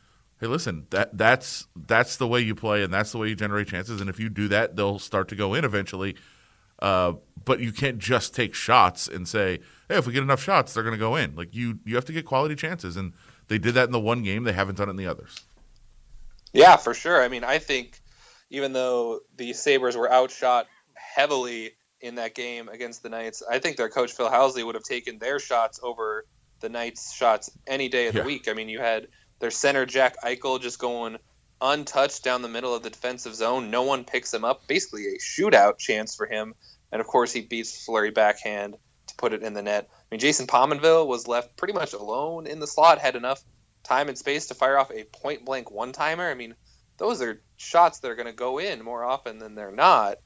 hey, 0.43 0.49
listen, 0.49 0.85
that 0.89 1.17
that's 1.17 1.67
that's 1.87 2.17
the 2.17 2.27
way 2.27 2.41
you 2.41 2.53
play, 2.53 2.83
and 2.83 2.93
that's 2.93 3.13
the 3.13 3.17
way 3.17 3.29
you 3.29 3.35
generate 3.35 3.67
chances. 3.69 4.01
And 4.01 4.09
if 4.09 4.19
you 4.19 4.27
do 4.27 4.49
that, 4.49 4.75
they'll 4.75 4.99
start 4.99 5.29
to 5.29 5.35
go 5.35 5.53
in 5.53 5.63
eventually. 5.63 6.15
Uh, 6.79 7.13
but 7.45 7.59
you 7.59 7.71
can't 7.71 7.99
just 7.99 8.33
take 8.33 8.53
shots 8.55 9.07
and 9.07 9.27
say, 9.27 9.59
hey, 9.89 9.97
if 9.97 10.07
we 10.07 10.13
get 10.13 10.23
enough 10.23 10.41
shots, 10.41 10.73
they're 10.73 10.83
going 10.83 10.93
to 10.93 10.99
go 10.99 11.15
in. 11.15 11.35
Like 11.35 11.53
you, 11.55 11.79
you 11.85 11.95
have 11.95 12.05
to 12.05 12.13
get 12.13 12.25
quality 12.25 12.55
chances, 12.55 12.95
and 12.97 13.13
they 13.47 13.57
did 13.57 13.73
that 13.75 13.85
in 13.85 13.91
the 13.91 13.99
one 13.99 14.23
game. 14.23 14.43
They 14.43 14.53
haven't 14.53 14.77
done 14.77 14.87
it 14.87 14.91
in 14.91 14.97
the 14.97 15.07
others. 15.07 15.41
Yeah, 16.53 16.75
for 16.77 16.93
sure. 16.93 17.21
I 17.21 17.27
mean, 17.27 17.43
I 17.43 17.57
think 17.59 17.99
even 18.49 18.73
though 18.73 19.21
the 19.37 19.53
Sabres 19.53 19.97
were 19.97 20.11
outshot 20.11 20.67
heavily 20.93 21.71
in 22.01 22.15
that 22.15 22.35
game 22.35 22.69
against 22.69 23.01
the 23.03 23.09
Knights, 23.09 23.41
I 23.49 23.59
think 23.59 23.77
their 23.77 23.89
coach 23.89 24.11
Phil 24.13 24.29
Housley 24.29 24.65
would 24.65 24.75
have 24.75 24.83
taken 24.83 25.17
their 25.19 25.39
shots 25.39 25.79
over 25.81 26.25
the 26.59 26.69
Knights' 26.69 27.13
shots 27.13 27.49
any 27.67 27.89
day 27.89 28.07
of 28.07 28.15
Yeah. 28.15 28.21
the 28.21 28.27
week. 28.27 28.47
I 28.47 28.53
mean, 28.53 28.69
you 28.69 28.79
had 28.79 29.07
their 29.39 29.51
center 29.51 29.85
Jack 29.85 30.15
Eichel 30.23 30.61
just 30.61 30.79
going 30.79 31.17
untouched 31.63 32.24
down 32.24 32.41
the 32.41 32.50
middle 32.50 32.75
of 32.75 32.84
the 32.84 32.89
defensive 32.89 33.34
zone. 33.34 33.72
No 33.72 33.84
one 33.84 34.03
picks 34.03 34.34
him 34.34 34.43
up. 34.43 34.67
Basically, 34.67 35.08
a 35.08 35.17
shootout 35.17 35.77
chance 35.77 36.13
for 36.13 36.27
him. 36.27 36.53
And 36.91 37.00
of 37.00 37.08
course, 37.08 37.32
he 37.32 37.41
beats 37.41 37.86
Fleury 37.86 38.12
backhand 38.12 38.75
to 39.08 39.15
put 39.15 39.34
it 39.34 39.41
in 39.41 39.53
the 39.53 39.62
net. 39.62 39.89
I 39.89 40.05
mean, 40.12 40.20
Jason 40.20 40.46
Pominville 40.46 41.08
was 41.08 41.27
left 41.27 41.55
pretty 41.55 41.74
much 41.74 41.93
alone 41.93 42.46
in 42.46 42.60
the 42.60 42.67
slot, 42.67 43.00
had 43.00 43.15
enough 43.15 43.41
time 43.84 44.10
and 44.10 44.17
space 44.17 44.48
to 44.48 44.53
fire 44.53 44.77
off 44.77 44.91
a 44.91 45.05
point 45.05 45.46
blank 45.46 45.72
one 45.72 45.93
timer. 45.93 46.29
I 46.29 46.36
mean, 46.36 46.53
those 46.98 47.22
are 47.22 47.41
shots 47.58 48.00
that 48.00 48.12
are 48.12 48.15
going 48.15 48.27
to 48.27 48.34
go 48.34 48.60
in 48.60 48.84
more 48.84 49.03
often 49.03 49.39
than 49.39 49.55
they're 49.55 49.72
not. 49.72 50.17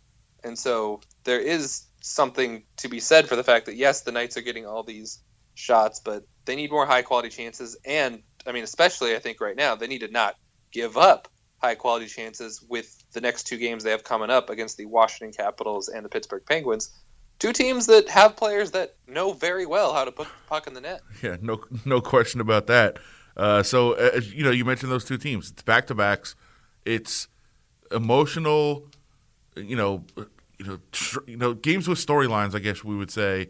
And 0.43 0.57
so 0.57 1.01
there 1.23 1.39
is 1.39 1.83
something 2.01 2.63
to 2.77 2.89
be 2.89 2.99
said 2.99 3.27
for 3.27 3.35
the 3.35 3.43
fact 3.43 3.67
that, 3.67 3.75
yes, 3.75 4.01
the 4.01 4.11
Knights 4.11 4.37
are 4.37 4.41
getting 4.41 4.65
all 4.65 4.83
these 4.83 5.19
shots, 5.55 5.99
but 5.99 6.23
they 6.45 6.55
need 6.55 6.71
more 6.71 6.85
high 6.85 7.01
quality 7.01 7.29
chances. 7.29 7.77
And, 7.85 8.21
I 8.45 8.51
mean, 8.51 8.63
especially 8.63 9.15
I 9.15 9.19
think 9.19 9.39
right 9.39 9.55
now, 9.55 9.75
they 9.75 9.87
need 9.87 10.01
to 10.01 10.07
not 10.07 10.35
give 10.71 10.97
up 10.97 11.27
high 11.61 11.75
quality 11.75 12.05
chances 12.05 12.61
with 12.61 13.03
the 13.13 13.21
next 13.21 13.43
two 13.47 13.57
games 13.57 13.83
they 13.83 13.91
have 13.91 14.03
coming 14.03 14.29
up 14.29 14.49
against 14.49 14.77
the 14.77 14.85
Washington 14.85 15.33
Capitals 15.33 15.87
and 15.87 16.05
the 16.05 16.09
Pittsburgh 16.09 16.43
Penguins. 16.45 16.91
two 17.39 17.51
teams 17.53 17.85
that 17.87 18.07
have 18.09 18.35
players 18.35 18.71
that 18.71 18.95
know 19.07 19.33
very 19.33 19.65
well 19.65 19.93
how 19.93 20.05
to 20.05 20.11
put 20.11 20.27
the 20.27 20.33
puck 20.47 20.67
in 20.67 20.73
the 20.73 20.81
net. 20.81 21.01
Yeah, 21.23 21.37
no, 21.41 21.59
no 21.85 21.99
question 22.01 22.41
about 22.41 22.67
that. 22.67 22.99
Uh, 23.35 23.63
so 23.63 23.93
uh, 23.93 24.19
you 24.33 24.43
know, 24.43 24.51
you 24.51 24.65
mentioned 24.65 24.91
those 24.91 25.05
two 25.05 25.17
teams. 25.17 25.51
It's 25.51 25.63
back 25.63 25.87
to 25.87 25.95
backs. 25.95 26.35
It's 26.85 27.27
emotional. 27.91 28.87
You 29.55 29.75
know, 29.75 30.05
you 30.59 30.65
know, 30.65 30.79
tr- 30.91 31.19
you 31.27 31.37
know, 31.37 31.53
games 31.53 31.87
with 31.87 31.97
storylines. 31.99 32.55
I 32.55 32.59
guess 32.59 32.83
we 32.83 32.95
would 32.95 33.11
say 33.11 33.49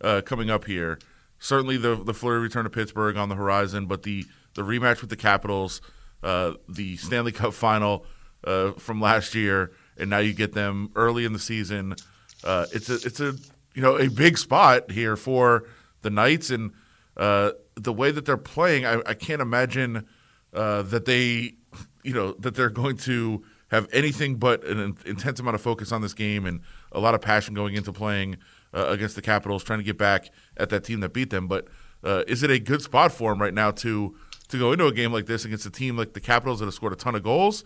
uh, 0.00 0.22
coming 0.24 0.50
up 0.50 0.64
here. 0.64 0.98
Certainly, 1.38 1.78
the 1.78 1.94
the 1.96 2.14
Fleury 2.14 2.40
return 2.40 2.64
to 2.64 2.70
Pittsburgh 2.70 3.16
on 3.16 3.28
the 3.28 3.34
horizon, 3.34 3.86
but 3.86 4.02
the 4.02 4.24
the 4.54 4.62
rematch 4.62 5.00
with 5.02 5.10
the 5.10 5.16
Capitals, 5.16 5.80
uh, 6.26 6.54
the 6.68 6.96
Stanley 6.96 7.30
Cup 7.30 7.54
final 7.54 8.04
uh, 8.42 8.72
from 8.72 9.00
last 9.00 9.32
year, 9.36 9.70
and 9.96 10.10
now 10.10 10.18
you 10.18 10.34
get 10.34 10.54
them 10.54 10.90
early 10.96 11.24
in 11.24 11.32
the 11.32 11.38
season. 11.38 11.94
Uh, 12.42 12.66
it's 12.72 12.90
a 12.90 12.94
it's 12.94 13.20
a 13.20 13.36
you 13.74 13.82
know 13.82 13.96
a 13.96 14.10
big 14.10 14.36
spot 14.36 14.90
here 14.90 15.14
for 15.14 15.68
the 16.02 16.10
Knights 16.10 16.50
and 16.50 16.72
uh, 17.16 17.52
the 17.76 17.92
way 17.92 18.10
that 18.10 18.24
they're 18.24 18.36
playing. 18.36 18.84
I, 18.84 19.00
I 19.06 19.14
can't 19.14 19.40
imagine 19.40 20.04
uh, 20.52 20.82
that 20.82 21.04
they 21.04 21.54
you 22.02 22.12
know 22.12 22.32
that 22.40 22.56
they're 22.56 22.70
going 22.70 22.96
to 22.98 23.44
have 23.68 23.88
anything 23.92 24.34
but 24.34 24.64
an 24.64 24.96
intense 25.06 25.38
amount 25.38 25.54
of 25.54 25.60
focus 25.60 25.92
on 25.92 26.02
this 26.02 26.12
game 26.12 26.44
and 26.44 26.60
a 26.90 26.98
lot 26.98 27.14
of 27.14 27.20
passion 27.20 27.54
going 27.54 27.76
into 27.76 27.92
playing 27.92 28.36
against 28.72 29.14
the 29.14 29.22
Capitals, 29.22 29.62
trying 29.62 29.78
to 29.78 29.84
get 29.84 29.96
back 29.96 30.30
at 30.56 30.70
that 30.70 30.82
team 30.82 31.00
that 31.00 31.12
beat 31.12 31.30
them. 31.30 31.46
But 31.46 31.68
is 32.04 32.42
it 32.42 32.50
a 32.50 32.58
good 32.58 32.82
spot 32.82 33.12
for 33.12 33.30
them 33.30 33.40
right 33.40 33.54
now 33.54 33.70
to 33.70 34.16
to 34.48 34.58
go 34.58 34.72
into 34.72 34.86
a 34.86 34.92
game 34.92 35.12
like 35.12 35.26
this 35.26 35.44
against 35.44 35.66
a 35.66 35.70
team 35.70 35.96
like 35.96 36.12
the 36.12 36.20
Capitals 36.20 36.60
that 36.60 36.66
have 36.66 36.74
scored 36.74 36.92
a 36.92 36.96
ton 36.96 37.14
of 37.14 37.22
goals? 37.22 37.64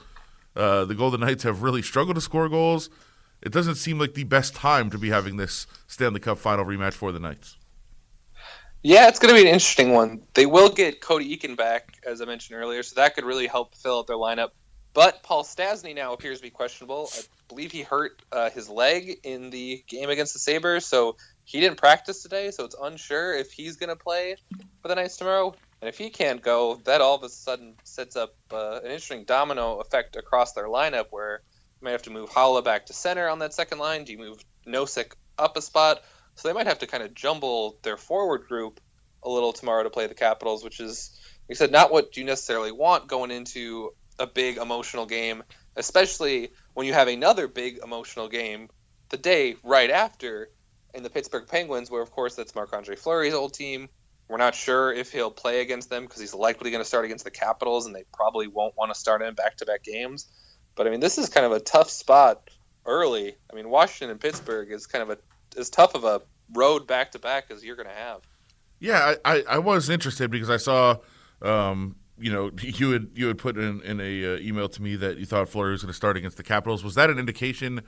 Uh, 0.56 0.84
the 0.84 0.94
Golden 0.94 1.20
Knights 1.20 1.42
have 1.44 1.62
really 1.62 1.82
struggled 1.82 2.16
to 2.16 2.20
score 2.20 2.48
goals. 2.48 2.90
It 3.42 3.52
doesn't 3.52 3.76
seem 3.76 3.98
like 3.98 4.14
the 4.14 4.24
best 4.24 4.54
time 4.54 4.90
to 4.90 4.98
be 4.98 5.10
having 5.10 5.36
this 5.36 5.66
Stanley 5.86 6.20
Cup 6.20 6.38
final 6.38 6.64
rematch 6.64 6.92
for 6.94 7.12
the 7.12 7.20
Knights. 7.20 7.56
Yeah, 8.82 9.08
it's 9.08 9.18
going 9.18 9.34
to 9.34 9.40
be 9.40 9.46
an 9.46 9.52
interesting 9.52 9.92
one. 9.92 10.22
They 10.34 10.46
will 10.46 10.70
get 10.70 11.00
Cody 11.00 11.36
Eakin 11.36 11.56
back, 11.56 11.98
as 12.06 12.22
I 12.22 12.24
mentioned 12.24 12.58
earlier, 12.58 12.82
so 12.82 12.94
that 12.96 13.14
could 13.14 13.24
really 13.24 13.46
help 13.46 13.74
fill 13.74 13.98
out 13.98 14.06
their 14.06 14.16
lineup. 14.16 14.50
But 14.92 15.22
Paul 15.22 15.44
Stastny 15.44 15.94
now 15.94 16.14
appears 16.14 16.38
to 16.38 16.42
be 16.42 16.50
questionable. 16.50 17.10
I 17.14 17.20
believe 17.48 17.72
he 17.72 17.82
hurt 17.82 18.22
uh, 18.32 18.50
his 18.50 18.68
leg 18.68 19.18
in 19.22 19.50
the 19.50 19.84
game 19.86 20.08
against 20.08 20.32
the 20.32 20.38
Sabres, 20.38 20.86
so 20.86 21.16
he 21.44 21.60
didn't 21.60 21.76
practice 21.76 22.22
today, 22.22 22.50
so 22.50 22.64
it's 22.64 22.74
unsure 22.80 23.34
if 23.34 23.52
he's 23.52 23.76
going 23.76 23.90
to 23.90 23.96
play 23.96 24.36
for 24.82 24.88
the 24.88 24.94
Knights 24.94 25.16
tomorrow. 25.16 25.54
And 25.80 25.88
if 25.88 25.96
he 25.96 26.10
can't 26.10 26.42
go, 26.42 26.80
that 26.84 27.00
all 27.00 27.14
of 27.14 27.22
a 27.22 27.28
sudden 27.28 27.74
sets 27.84 28.16
up 28.16 28.34
uh, 28.52 28.80
an 28.84 28.90
interesting 28.90 29.24
domino 29.24 29.80
effect 29.80 30.16
across 30.16 30.52
their 30.52 30.66
lineup 30.66 31.06
where 31.10 31.42
you 31.80 31.84
might 31.84 31.92
have 31.92 32.02
to 32.02 32.10
move 32.10 32.30
Haula 32.30 32.62
back 32.62 32.86
to 32.86 32.92
center 32.92 33.28
on 33.28 33.38
that 33.38 33.54
second 33.54 33.78
line. 33.78 34.04
Do 34.04 34.12
you 34.12 34.18
move 34.18 34.44
Nosek 34.66 35.12
up 35.38 35.56
a 35.56 35.62
spot? 35.62 36.02
So 36.34 36.48
they 36.48 36.54
might 36.54 36.66
have 36.66 36.80
to 36.80 36.86
kind 36.86 37.02
of 37.02 37.14
jumble 37.14 37.78
their 37.82 37.96
forward 37.96 38.46
group 38.46 38.80
a 39.22 39.30
little 39.30 39.52
tomorrow 39.52 39.82
to 39.82 39.90
play 39.90 40.06
the 40.06 40.14
Capitals, 40.14 40.62
which 40.62 40.80
is, 40.80 41.18
like 41.48 41.56
I 41.56 41.58
said, 41.58 41.72
not 41.72 41.92
what 41.92 42.16
you 42.16 42.24
necessarily 42.24 42.72
want 42.72 43.08
going 43.08 43.30
into 43.30 43.92
a 44.18 44.26
big 44.26 44.58
emotional 44.58 45.06
game, 45.06 45.42
especially 45.76 46.50
when 46.74 46.86
you 46.86 46.92
have 46.92 47.08
another 47.08 47.48
big 47.48 47.78
emotional 47.82 48.28
game 48.28 48.68
the 49.08 49.16
day 49.16 49.56
right 49.64 49.90
after 49.90 50.50
in 50.94 51.02
the 51.02 51.10
Pittsburgh 51.10 51.46
Penguins, 51.46 51.90
where 51.90 52.02
of 52.02 52.10
course 52.10 52.34
that's 52.34 52.54
Marc 52.54 52.72
Andre 52.72 52.96
Fleury's 52.96 53.34
old 53.34 53.54
team. 53.54 53.88
We're 54.30 54.38
not 54.38 54.54
sure 54.54 54.92
if 54.92 55.12
he'll 55.12 55.30
play 55.30 55.60
against 55.60 55.90
them 55.90 56.04
because 56.04 56.20
he's 56.20 56.34
likely 56.34 56.70
going 56.70 56.82
to 56.82 56.88
start 56.88 57.04
against 57.04 57.24
the 57.24 57.30
Capitals, 57.30 57.86
and 57.86 57.94
they 57.94 58.04
probably 58.14 58.46
won't 58.46 58.76
want 58.76 58.94
to 58.94 58.98
start 58.98 59.22
him 59.22 59.34
back-to-back 59.34 59.82
games. 59.82 60.28
But 60.76 60.86
I 60.86 60.90
mean, 60.90 61.00
this 61.00 61.18
is 61.18 61.28
kind 61.28 61.44
of 61.44 61.52
a 61.52 61.60
tough 61.60 61.90
spot 61.90 62.48
early. 62.86 63.34
I 63.52 63.56
mean, 63.56 63.68
Washington 63.68 64.10
and 64.10 64.20
Pittsburgh 64.20 64.70
is 64.70 64.86
kind 64.86 65.02
of 65.02 65.10
a 65.10 65.18
as 65.58 65.68
tough 65.68 65.94
of 65.94 66.04
a 66.04 66.22
road 66.54 66.86
back-to-back 66.86 67.50
as 67.50 67.64
you're 67.64 67.76
going 67.76 67.88
to 67.88 67.94
have. 67.94 68.20
Yeah, 68.78 69.14
I, 69.24 69.36
I, 69.36 69.44
I 69.50 69.58
was 69.58 69.90
interested 69.90 70.30
because 70.30 70.48
I 70.48 70.56
saw 70.56 70.98
um, 71.42 71.96
you 72.20 72.30
know, 72.30 72.50
you 72.62 72.90
had 72.90 73.08
you 73.14 73.26
had 73.26 73.38
put 73.38 73.56
in, 73.56 73.80
in 73.82 74.00
a 74.00 74.34
uh, 74.34 74.38
email 74.38 74.68
to 74.68 74.82
me 74.82 74.96
that 74.96 75.18
you 75.18 75.26
thought 75.26 75.48
Fleury 75.48 75.72
was 75.72 75.82
going 75.82 75.92
to 75.92 75.96
start 75.96 76.16
against 76.16 76.36
the 76.36 76.42
Capitals. 76.42 76.84
Was 76.84 76.94
that 76.94 77.10
an 77.10 77.18
indication 77.18 77.82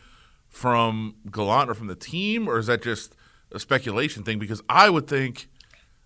from 0.48 1.16
Gallant 1.30 1.70
or 1.70 1.74
from 1.74 1.86
the 1.86 1.96
team, 1.96 2.48
or 2.48 2.58
is 2.58 2.66
that 2.66 2.82
just 2.82 3.14
a 3.52 3.60
speculation 3.60 4.24
thing? 4.24 4.38
Because 4.38 4.62
I 4.68 4.90
would 4.90 5.06
think, 5.06 5.48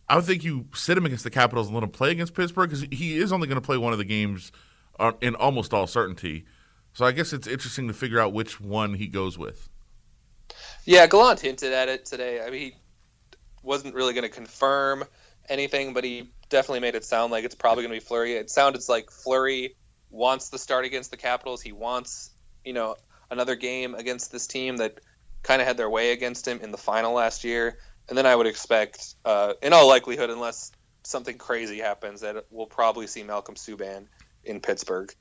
I 0.08 0.16
would 0.16 0.24
think 0.24 0.44
you 0.44 0.66
sit 0.74 0.96
him 0.96 1.06
against 1.06 1.24
the 1.24 1.30
Capitals 1.30 1.66
and 1.66 1.74
let 1.74 1.82
him 1.82 1.90
play 1.90 2.12
against 2.12 2.34
Pittsburgh 2.34 2.70
because 2.70 2.86
he 2.92 3.18
is 3.18 3.32
only 3.32 3.48
going 3.48 3.60
to 3.60 3.64
play 3.64 3.76
one 3.76 3.92
of 3.92 3.98
the 3.98 4.04
games 4.04 4.52
uh, 5.00 5.12
in 5.20 5.34
almost 5.34 5.74
all 5.74 5.86
certainty. 5.86 6.44
So 6.92 7.04
I 7.04 7.12
guess 7.12 7.32
it's 7.32 7.46
interesting 7.46 7.88
to 7.88 7.94
figure 7.94 8.20
out 8.20 8.32
which 8.32 8.60
one 8.60 8.94
he 8.94 9.08
goes 9.08 9.36
with. 9.36 9.68
Yeah, 10.84 11.06
Gallant 11.06 11.40
hinted 11.40 11.72
at 11.72 11.88
it 11.88 12.06
today. 12.06 12.40
I 12.40 12.50
mean, 12.50 12.60
he 12.60 12.74
wasn't 13.62 13.94
really 13.94 14.14
going 14.14 14.22
to 14.22 14.30
confirm 14.30 15.04
anything, 15.48 15.92
but 15.92 16.04
he 16.04 16.30
definitely 16.48 16.80
made 16.80 16.94
it 16.94 17.04
sound 17.04 17.32
like 17.32 17.44
it's 17.44 17.54
probably 17.54 17.82
going 17.82 17.94
to 17.94 18.00
be 18.00 18.06
Fleury. 18.06 18.34
It 18.34 18.50
sounded 18.50 18.82
like 18.88 19.10
Fleury 19.10 19.74
wants 20.10 20.48
the 20.48 20.58
start 20.58 20.84
against 20.84 21.10
the 21.10 21.16
Capitals. 21.16 21.60
He 21.60 21.72
wants, 21.72 22.30
you 22.64 22.72
know, 22.72 22.96
another 23.30 23.56
game 23.56 23.94
against 23.94 24.30
this 24.30 24.46
team 24.46 24.76
that 24.76 25.00
kind 25.42 25.60
of 25.60 25.66
had 25.66 25.76
their 25.76 25.90
way 25.90 26.12
against 26.12 26.46
him 26.46 26.60
in 26.62 26.70
the 26.70 26.78
final 26.78 27.12
last 27.12 27.44
year. 27.44 27.78
And 28.08 28.16
then 28.16 28.26
I 28.26 28.36
would 28.36 28.46
expect, 28.46 29.16
uh, 29.24 29.54
in 29.62 29.72
all 29.72 29.88
likelihood, 29.88 30.30
unless 30.30 30.72
something 31.02 31.36
crazy 31.38 31.78
happens, 31.78 32.20
that 32.20 32.44
we'll 32.50 32.66
probably 32.66 33.06
see 33.06 33.22
Malcolm 33.22 33.54
Subban 33.54 34.06
in 34.44 34.60
Pittsburgh. 34.60 35.12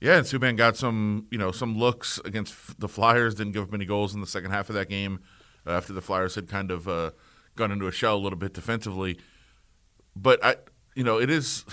Yeah, 0.00 0.18
and 0.18 0.26
Subban 0.26 0.56
got 0.56 0.76
some, 0.76 1.26
you 1.30 1.38
know, 1.38 1.50
some 1.50 1.78
looks 1.78 2.20
against 2.24 2.78
the 2.78 2.88
Flyers. 2.88 3.34
Didn't 3.34 3.52
give 3.52 3.64
up 3.64 3.72
many 3.72 3.86
goals 3.86 4.14
in 4.14 4.20
the 4.20 4.26
second 4.26 4.50
half 4.50 4.68
of 4.68 4.74
that 4.74 4.90
game 4.90 5.20
uh, 5.66 5.70
after 5.70 5.94
the 5.94 6.02
Flyers 6.02 6.34
had 6.34 6.48
kind 6.48 6.70
of 6.70 6.86
uh, 6.86 7.12
gone 7.54 7.72
into 7.72 7.86
a 7.86 7.92
shell 7.92 8.16
a 8.16 8.18
little 8.18 8.38
bit 8.38 8.52
defensively 8.52 9.18
but 10.16 10.44
I, 10.44 10.56
you 10.94 11.04
know, 11.04 11.20
it 11.20 11.30
is, 11.30 11.64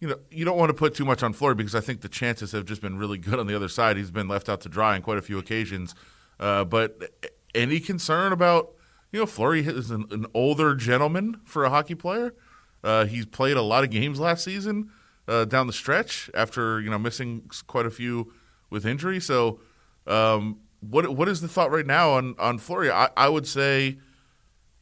you 0.00 0.08
know, 0.08 0.16
you 0.30 0.44
don't 0.44 0.56
want 0.56 0.70
to 0.70 0.74
put 0.74 0.94
too 0.94 1.04
much 1.04 1.22
on 1.22 1.32
Fleury 1.32 1.54
because 1.54 1.74
I 1.74 1.80
think 1.80 2.00
the 2.00 2.08
chances 2.08 2.52
have 2.52 2.64
just 2.64 2.80
been 2.80 2.96
really 2.96 3.18
good 3.18 3.38
on 3.38 3.46
the 3.46 3.54
other 3.54 3.68
side. 3.68 3.96
He's 3.98 4.10
been 4.10 4.28
left 4.28 4.48
out 4.48 4.62
to 4.62 4.68
dry 4.68 4.94
on 4.94 5.02
quite 5.02 5.18
a 5.18 5.22
few 5.22 5.38
occasions. 5.38 5.94
Uh, 6.40 6.64
but 6.64 7.30
any 7.54 7.78
concern 7.78 8.32
about, 8.32 8.72
you 9.12 9.20
know, 9.20 9.26
Fleury 9.26 9.60
is 9.60 9.90
an, 9.90 10.06
an 10.10 10.26
older 10.34 10.74
gentleman 10.74 11.40
for 11.44 11.64
a 11.64 11.70
hockey 11.70 11.94
player. 11.94 12.34
Uh, 12.82 13.04
he's 13.04 13.26
played 13.26 13.56
a 13.56 13.62
lot 13.62 13.84
of 13.84 13.90
games 13.90 14.18
last 14.18 14.44
season 14.44 14.90
uh, 15.28 15.44
down 15.44 15.66
the 15.66 15.72
stretch 15.72 16.30
after 16.34 16.80
you 16.80 16.90
know 16.90 16.98
missing 16.98 17.50
quite 17.66 17.86
a 17.86 17.90
few 17.90 18.32
with 18.70 18.86
injury. 18.86 19.20
So, 19.20 19.60
um, 20.06 20.60
what 20.80 21.08
what 21.14 21.28
is 21.28 21.40
the 21.40 21.48
thought 21.48 21.70
right 21.70 21.86
now 21.86 22.12
on 22.12 22.34
on 22.38 22.58
Fleury? 22.58 22.90
I, 22.90 23.10
I 23.16 23.28
would 23.28 23.46
say, 23.46 23.98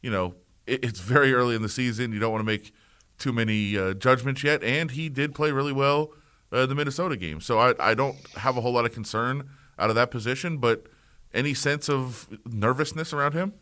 you 0.01 0.09
know, 0.09 0.35
it's 0.67 0.99
very 0.99 1.33
early 1.33 1.55
in 1.55 1.61
the 1.61 1.69
season. 1.69 2.13
You 2.13 2.19
don't 2.19 2.31
want 2.31 2.41
to 2.41 2.45
make 2.45 2.71
too 3.17 3.33
many 3.33 3.77
uh, 3.77 3.93
judgments 3.93 4.43
yet. 4.43 4.63
And 4.63 4.91
he 4.91 5.09
did 5.09 5.35
play 5.35 5.51
really 5.51 5.73
well 5.73 6.11
uh, 6.51 6.65
the 6.65 6.73
Minnesota 6.73 7.17
game. 7.17 7.41
So 7.41 7.59
I, 7.59 7.73
I 7.79 7.93
don't 7.93 8.15
have 8.37 8.57
a 8.57 8.61
whole 8.61 8.71
lot 8.71 8.85
of 8.85 8.93
concern 8.93 9.49
out 9.77 9.89
of 9.89 9.95
that 9.95 10.09
position. 10.09 10.57
But 10.57 10.87
any 11.33 11.53
sense 11.53 11.89
of 11.89 12.29
nervousness 12.45 13.13
around 13.13 13.33
him? 13.33 13.53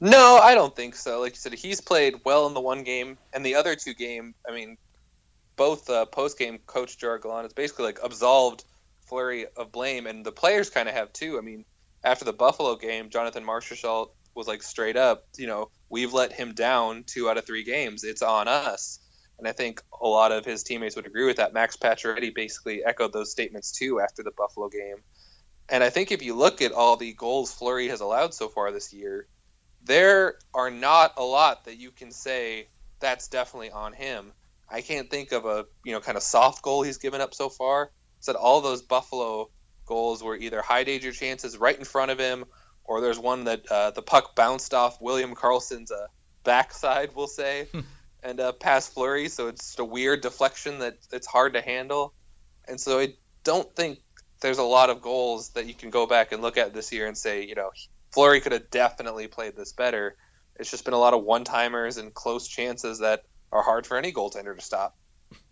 No, 0.00 0.38
I 0.42 0.54
don't 0.54 0.74
think 0.74 0.94
so. 0.94 1.20
Like 1.20 1.32
you 1.32 1.38
said, 1.38 1.54
he's 1.54 1.80
played 1.80 2.16
well 2.24 2.46
in 2.46 2.54
the 2.54 2.60
one 2.60 2.84
game, 2.84 3.18
and 3.32 3.44
the 3.44 3.56
other 3.56 3.74
two 3.74 3.94
game. 3.94 4.34
I 4.48 4.54
mean, 4.54 4.76
both 5.56 5.90
uh, 5.90 6.06
post 6.06 6.38
game 6.38 6.58
coach 6.66 6.98
Gerard 6.98 7.22
Gallant 7.22 7.44
has 7.44 7.52
basically 7.52 7.86
like 7.86 7.98
absolved 8.02 8.64
Fleury 9.06 9.46
of 9.56 9.72
blame, 9.72 10.06
and 10.06 10.24
the 10.24 10.32
players 10.32 10.70
kind 10.70 10.88
of 10.88 10.94
have 10.94 11.12
too. 11.12 11.38
I 11.38 11.40
mean, 11.40 11.64
after 12.04 12.24
the 12.24 12.32
Buffalo 12.32 12.76
game, 12.76 13.10
Jonathan 13.10 13.44
Marchessault 13.44 14.10
was 14.34 14.46
like 14.46 14.62
straight 14.62 14.96
up, 14.96 15.26
you 15.36 15.46
know, 15.46 15.70
we've 15.90 16.12
let 16.12 16.32
him 16.32 16.54
down 16.54 17.04
two 17.04 17.28
out 17.28 17.36
of 17.36 17.44
three 17.44 17.64
games. 17.64 18.04
It's 18.04 18.22
on 18.22 18.48
us. 18.48 19.00
And 19.38 19.46
I 19.46 19.52
think 19.52 19.82
a 20.00 20.06
lot 20.06 20.32
of 20.32 20.44
his 20.44 20.62
teammates 20.62 20.96
would 20.96 21.06
agree 21.06 21.26
with 21.26 21.36
that. 21.36 21.52
Max 21.52 21.76
Pacioretty 21.76 22.34
basically 22.34 22.84
echoed 22.84 23.12
those 23.12 23.30
statements 23.30 23.72
too 23.72 24.00
after 24.00 24.22
the 24.22 24.30
Buffalo 24.30 24.68
game. 24.68 25.02
And 25.68 25.84
I 25.84 25.90
think 25.90 26.10
if 26.10 26.22
you 26.22 26.34
look 26.34 26.62
at 26.62 26.72
all 26.72 26.96
the 26.96 27.12
goals 27.12 27.52
Fleury 27.52 27.88
has 27.88 28.00
allowed 28.00 28.32
so 28.32 28.48
far 28.48 28.72
this 28.72 28.92
year, 28.92 29.26
there 29.84 30.38
are 30.54 30.70
not 30.70 31.14
a 31.16 31.22
lot 31.22 31.64
that 31.64 31.76
you 31.76 31.90
can 31.90 32.10
say 32.10 32.68
that's 33.00 33.28
definitely 33.28 33.70
on 33.70 33.92
him. 33.92 34.32
I 34.70 34.80
can't 34.82 35.10
think 35.10 35.32
of 35.32 35.46
a 35.46 35.66
you 35.84 35.92
know 35.92 36.00
kind 36.00 36.16
of 36.16 36.22
soft 36.22 36.62
goal 36.62 36.82
he's 36.82 36.98
given 36.98 37.20
up 37.20 37.34
so 37.34 37.48
far. 37.48 37.90
Said 38.20 38.36
all 38.36 38.60
those 38.60 38.82
Buffalo 38.82 39.50
goals 39.86 40.22
were 40.22 40.36
either 40.36 40.60
high 40.60 40.84
danger 40.84 41.12
chances 41.12 41.56
right 41.56 41.78
in 41.78 41.84
front 41.84 42.10
of 42.10 42.18
him 42.18 42.44
or 42.88 43.02
there's 43.02 43.18
one 43.18 43.44
that 43.44 43.70
uh, 43.70 43.90
the 43.92 44.02
puck 44.02 44.34
bounced 44.34 44.74
off 44.74 45.00
William 45.00 45.34
Karlsson's 45.34 45.92
uh, 45.92 46.06
backside, 46.42 47.10
we'll 47.14 47.28
say, 47.28 47.68
hmm. 47.72 47.80
and 48.22 48.40
uh, 48.40 48.52
past 48.52 48.94
Fleury. 48.94 49.28
So 49.28 49.48
it's 49.48 49.64
just 49.66 49.78
a 49.78 49.84
weird 49.84 50.22
deflection 50.22 50.80
that 50.80 50.96
it's 51.12 51.26
hard 51.26 51.52
to 51.52 51.60
handle. 51.60 52.14
And 52.66 52.80
so 52.80 52.98
I 52.98 53.14
don't 53.44 53.74
think 53.76 54.00
there's 54.40 54.58
a 54.58 54.64
lot 54.64 54.90
of 54.90 55.02
goals 55.02 55.50
that 55.50 55.66
you 55.66 55.74
can 55.74 55.90
go 55.90 56.06
back 56.06 56.32
and 56.32 56.42
look 56.42 56.56
at 56.56 56.74
this 56.74 56.92
year 56.92 57.06
and 57.06 57.16
say, 57.16 57.44
you 57.44 57.54
know, 57.54 57.70
Fleury 58.12 58.40
could 58.40 58.52
have 58.52 58.70
definitely 58.70 59.26
played 59.26 59.56
this 59.56 59.72
better. 59.72 60.16
It's 60.56 60.70
just 60.70 60.84
been 60.84 60.94
a 60.94 60.98
lot 60.98 61.14
of 61.14 61.22
one 61.22 61.44
timers 61.44 61.98
and 61.98 62.12
close 62.12 62.48
chances 62.48 62.98
that 63.00 63.22
are 63.52 63.62
hard 63.62 63.86
for 63.86 63.96
any 63.96 64.12
goaltender 64.12 64.54
to 64.54 64.62
stop. 64.62 64.96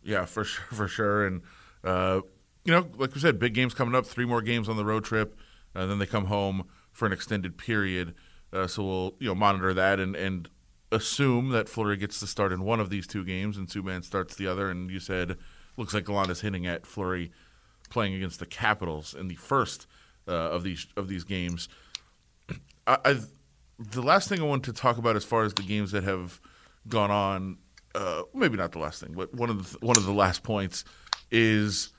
Yeah, 0.02 0.24
for 0.24 0.44
sure, 0.44 0.64
for 0.72 0.88
sure. 0.88 1.26
And 1.26 1.42
uh, 1.84 2.20
you 2.64 2.72
know, 2.72 2.88
like 2.96 3.14
we 3.14 3.20
said, 3.20 3.38
big 3.38 3.54
games 3.54 3.74
coming 3.74 3.94
up. 3.94 4.06
Three 4.06 4.26
more 4.26 4.42
games 4.42 4.68
on 4.68 4.76
the 4.76 4.84
road 4.84 5.04
trip, 5.04 5.38
and 5.74 5.90
then 5.90 5.98
they 5.98 6.06
come 6.06 6.26
home 6.26 6.68
for 6.92 7.06
an 7.06 7.12
extended 7.12 7.58
period. 7.58 8.14
Uh, 8.52 8.66
so 8.66 8.82
we'll 8.82 9.14
you 9.18 9.28
know 9.28 9.34
monitor 9.34 9.74
that 9.74 10.00
and 10.00 10.16
and 10.16 10.48
assume 10.92 11.50
that 11.50 11.68
Fleury 11.68 11.96
gets 11.96 12.20
to 12.20 12.26
start 12.26 12.52
in 12.52 12.62
one 12.62 12.80
of 12.80 12.90
these 12.90 13.06
two 13.06 13.24
games 13.24 13.56
and 13.56 13.68
Subban 13.68 14.04
starts 14.04 14.34
the 14.34 14.46
other. 14.46 14.70
And 14.70 14.90
you 14.90 15.00
said 15.00 15.36
looks 15.76 15.94
like 15.94 16.06
Gallant 16.06 16.30
is 16.30 16.40
hinting 16.40 16.66
at 16.66 16.86
Fleury 16.86 17.32
playing 17.90 18.14
against 18.14 18.40
the 18.40 18.46
Capitals 18.46 19.14
in 19.14 19.28
the 19.28 19.36
first 19.36 19.86
uh, 20.26 20.32
of 20.32 20.62
these 20.62 20.86
of 20.96 21.08
these 21.08 21.24
games. 21.24 21.68
I, 22.86 22.98
I've, 23.04 23.26
the 23.78 24.02
last 24.02 24.28
thing 24.28 24.40
I 24.40 24.44
want 24.44 24.64
to 24.64 24.72
talk 24.72 24.98
about 24.98 25.16
as 25.16 25.24
far 25.24 25.44
as 25.44 25.54
the 25.54 25.62
games 25.62 25.92
that 25.92 26.04
have 26.04 26.40
gone 26.88 27.10
on, 27.10 27.58
uh, 27.94 28.22
maybe 28.34 28.56
not 28.56 28.72
the 28.72 28.78
last 28.78 29.02
thing, 29.02 29.12
but 29.12 29.34
one 29.34 29.50
of 29.50 29.72
the 29.72 29.86
one 29.86 29.96
of 29.96 30.04
the 30.04 30.12
last 30.12 30.42
points 30.42 30.84
is, 31.30 31.90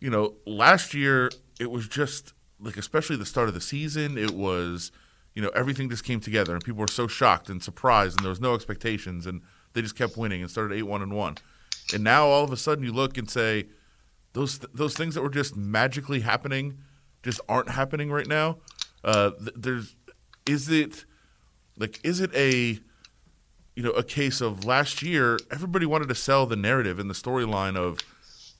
you 0.00 0.10
know, 0.10 0.34
last 0.46 0.94
year 0.94 1.30
it 1.58 1.70
was 1.70 1.88
just 1.88 2.32
like 2.60 2.76
especially 2.76 3.16
the 3.16 3.26
start 3.26 3.48
of 3.48 3.54
the 3.54 3.60
season, 3.60 4.16
it 4.16 4.30
was, 4.30 4.92
you 5.34 5.42
know, 5.42 5.50
everything 5.50 5.90
just 5.90 6.04
came 6.04 6.20
together 6.20 6.54
and 6.54 6.64
people 6.64 6.80
were 6.80 6.88
so 6.88 7.06
shocked 7.06 7.50
and 7.50 7.62
surprised 7.62 8.18
and 8.18 8.24
there 8.24 8.30
was 8.30 8.40
no 8.40 8.54
expectations 8.54 9.26
and 9.26 9.42
they 9.72 9.82
just 9.82 9.96
kept 9.96 10.16
winning 10.16 10.40
and 10.40 10.50
started 10.50 10.74
eight 10.74 10.84
one 10.84 11.02
and 11.02 11.12
one, 11.12 11.36
and 11.92 12.02
now 12.02 12.26
all 12.26 12.44
of 12.44 12.52
a 12.52 12.56
sudden 12.56 12.84
you 12.84 12.92
look 12.92 13.18
and 13.18 13.28
say, 13.30 13.66
those 14.32 14.58
those 14.58 14.94
things 14.94 15.14
that 15.14 15.22
were 15.22 15.30
just 15.30 15.56
magically 15.56 16.20
happening 16.20 16.78
just 17.22 17.40
aren't 17.48 17.70
happening 17.70 18.10
right 18.10 18.26
now. 18.26 18.58
Uh, 19.04 19.30
th- 19.30 19.52
there's 19.56 19.96
is 20.46 20.68
it 20.68 21.04
like 21.78 22.00
is 22.04 22.20
it 22.20 22.34
a 22.34 22.78
you 23.74 23.82
know 23.82 23.90
a 23.90 24.02
case 24.02 24.40
of 24.40 24.64
last 24.64 25.02
year 25.02 25.38
everybody 25.50 25.86
wanted 25.86 26.08
to 26.08 26.14
sell 26.14 26.46
the 26.46 26.56
narrative 26.56 26.98
and 26.98 27.10
the 27.10 27.14
storyline 27.14 27.76
of 27.76 27.98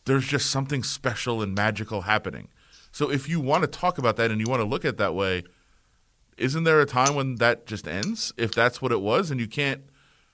there's 0.04 0.26
just 0.26 0.50
something 0.50 0.82
special 0.82 1.42
and 1.42 1.54
magical 1.54 2.02
happening. 2.02 2.48
So 2.92 3.10
if 3.10 3.28
you 3.28 3.40
want 3.40 3.62
to 3.62 3.66
talk 3.66 3.98
about 3.98 4.16
that 4.16 4.30
and 4.30 4.40
you 4.40 4.46
want 4.48 4.60
to 4.60 4.68
look 4.68 4.84
at 4.84 4.90
it 4.90 4.96
that 4.98 5.14
way, 5.14 5.42
isn't 6.38 6.64
there 6.64 6.80
a 6.80 6.86
time 6.86 7.14
when 7.14 7.36
that 7.36 7.66
just 7.66 7.88
ends 7.88 8.32
if 8.36 8.54
that's 8.54 8.80
what 8.80 8.92
it 8.92 9.00
was 9.00 9.30
and 9.30 9.40
you 9.40 9.48
can't 9.48 9.82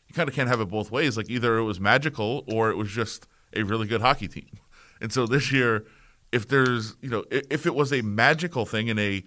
you 0.08 0.14
kind 0.14 0.28
of 0.28 0.34
can't 0.34 0.48
have 0.48 0.60
it 0.60 0.68
both 0.68 0.90
ways 0.90 1.16
like 1.16 1.30
either 1.30 1.56
it 1.56 1.64
was 1.64 1.80
magical 1.80 2.44
or 2.46 2.70
it 2.70 2.76
was 2.76 2.90
just 2.90 3.26
a 3.54 3.62
really 3.62 3.86
good 3.86 4.00
hockey 4.00 4.28
team. 4.28 4.58
And 5.00 5.12
so 5.12 5.26
this 5.26 5.50
year 5.50 5.84
if 6.32 6.48
there's, 6.48 6.96
you 7.02 7.10
know, 7.10 7.24
if 7.30 7.66
it 7.66 7.74
was 7.74 7.92
a 7.92 8.00
magical 8.02 8.64
thing 8.64 8.88
and 8.88 8.98
a 8.98 9.22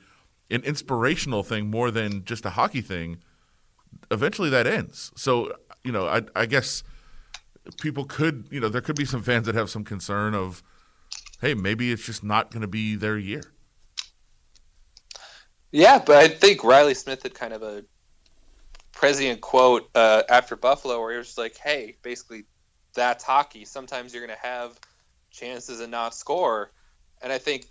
an 0.49 0.61
inspirational 0.63 1.43
thing 1.43 1.69
more 1.69 1.91
than 1.91 2.23
just 2.23 2.45
a 2.45 2.51
hockey 2.51 2.81
thing, 2.81 3.17
eventually 4.11 4.49
that 4.49 4.67
ends. 4.67 5.11
So, 5.15 5.53
you 5.83 5.91
know, 5.91 6.07
I, 6.07 6.21
I 6.35 6.45
guess 6.45 6.83
people 7.81 8.05
could, 8.05 8.47
you 8.51 8.59
know, 8.59 8.69
there 8.69 8.81
could 8.81 8.95
be 8.95 9.05
some 9.05 9.23
fans 9.23 9.45
that 9.47 9.55
have 9.55 9.69
some 9.69 9.83
concern 9.83 10.35
of, 10.35 10.63
hey, 11.41 11.53
maybe 11.53 11.91
it's 11.91 12.05
just 12.05 12.23
not 12.23 12.51
going 12.51 12.61
to 12.61 12.67
be 12.67 12.95
their 12.95 13.17
year. 13.17 13.43
Yeah, 15.71 16.01
but 16.05 16.17
I 16.17 16.27
think 16.27 16.63
Reilly 16.63 16.93
Smith 16.93 17.23
had 17.23 17.33
kind 17.33 17.53
of 17.53 17.61
a 17.61 17.83
prescient 18.93 19.41
quote 19.41 19.89
uh, 19.93 20.23
after 20.29 20.55
Buffalo 20.55 20.99
where 21.01 21.11
he 21.11 21.17
was 21.17 21.37
like, 21.37 21.57
hey, 21.57 21.95
basically, 22.01 22.45
that's 22.93 23.23
hockey. 23.23 23.65
Sometimes 23.65 24.13
you're 24.13 24.25
going 24.25 24.37
to 24.37 24.47
have 24.47 24.79
chances 25.31 25.81
and 25.81 25.91
not 25.91 26.15
score. 26.15 26.71
And 27.21 27.33
I 27.33 27.37
think 27.37 27.67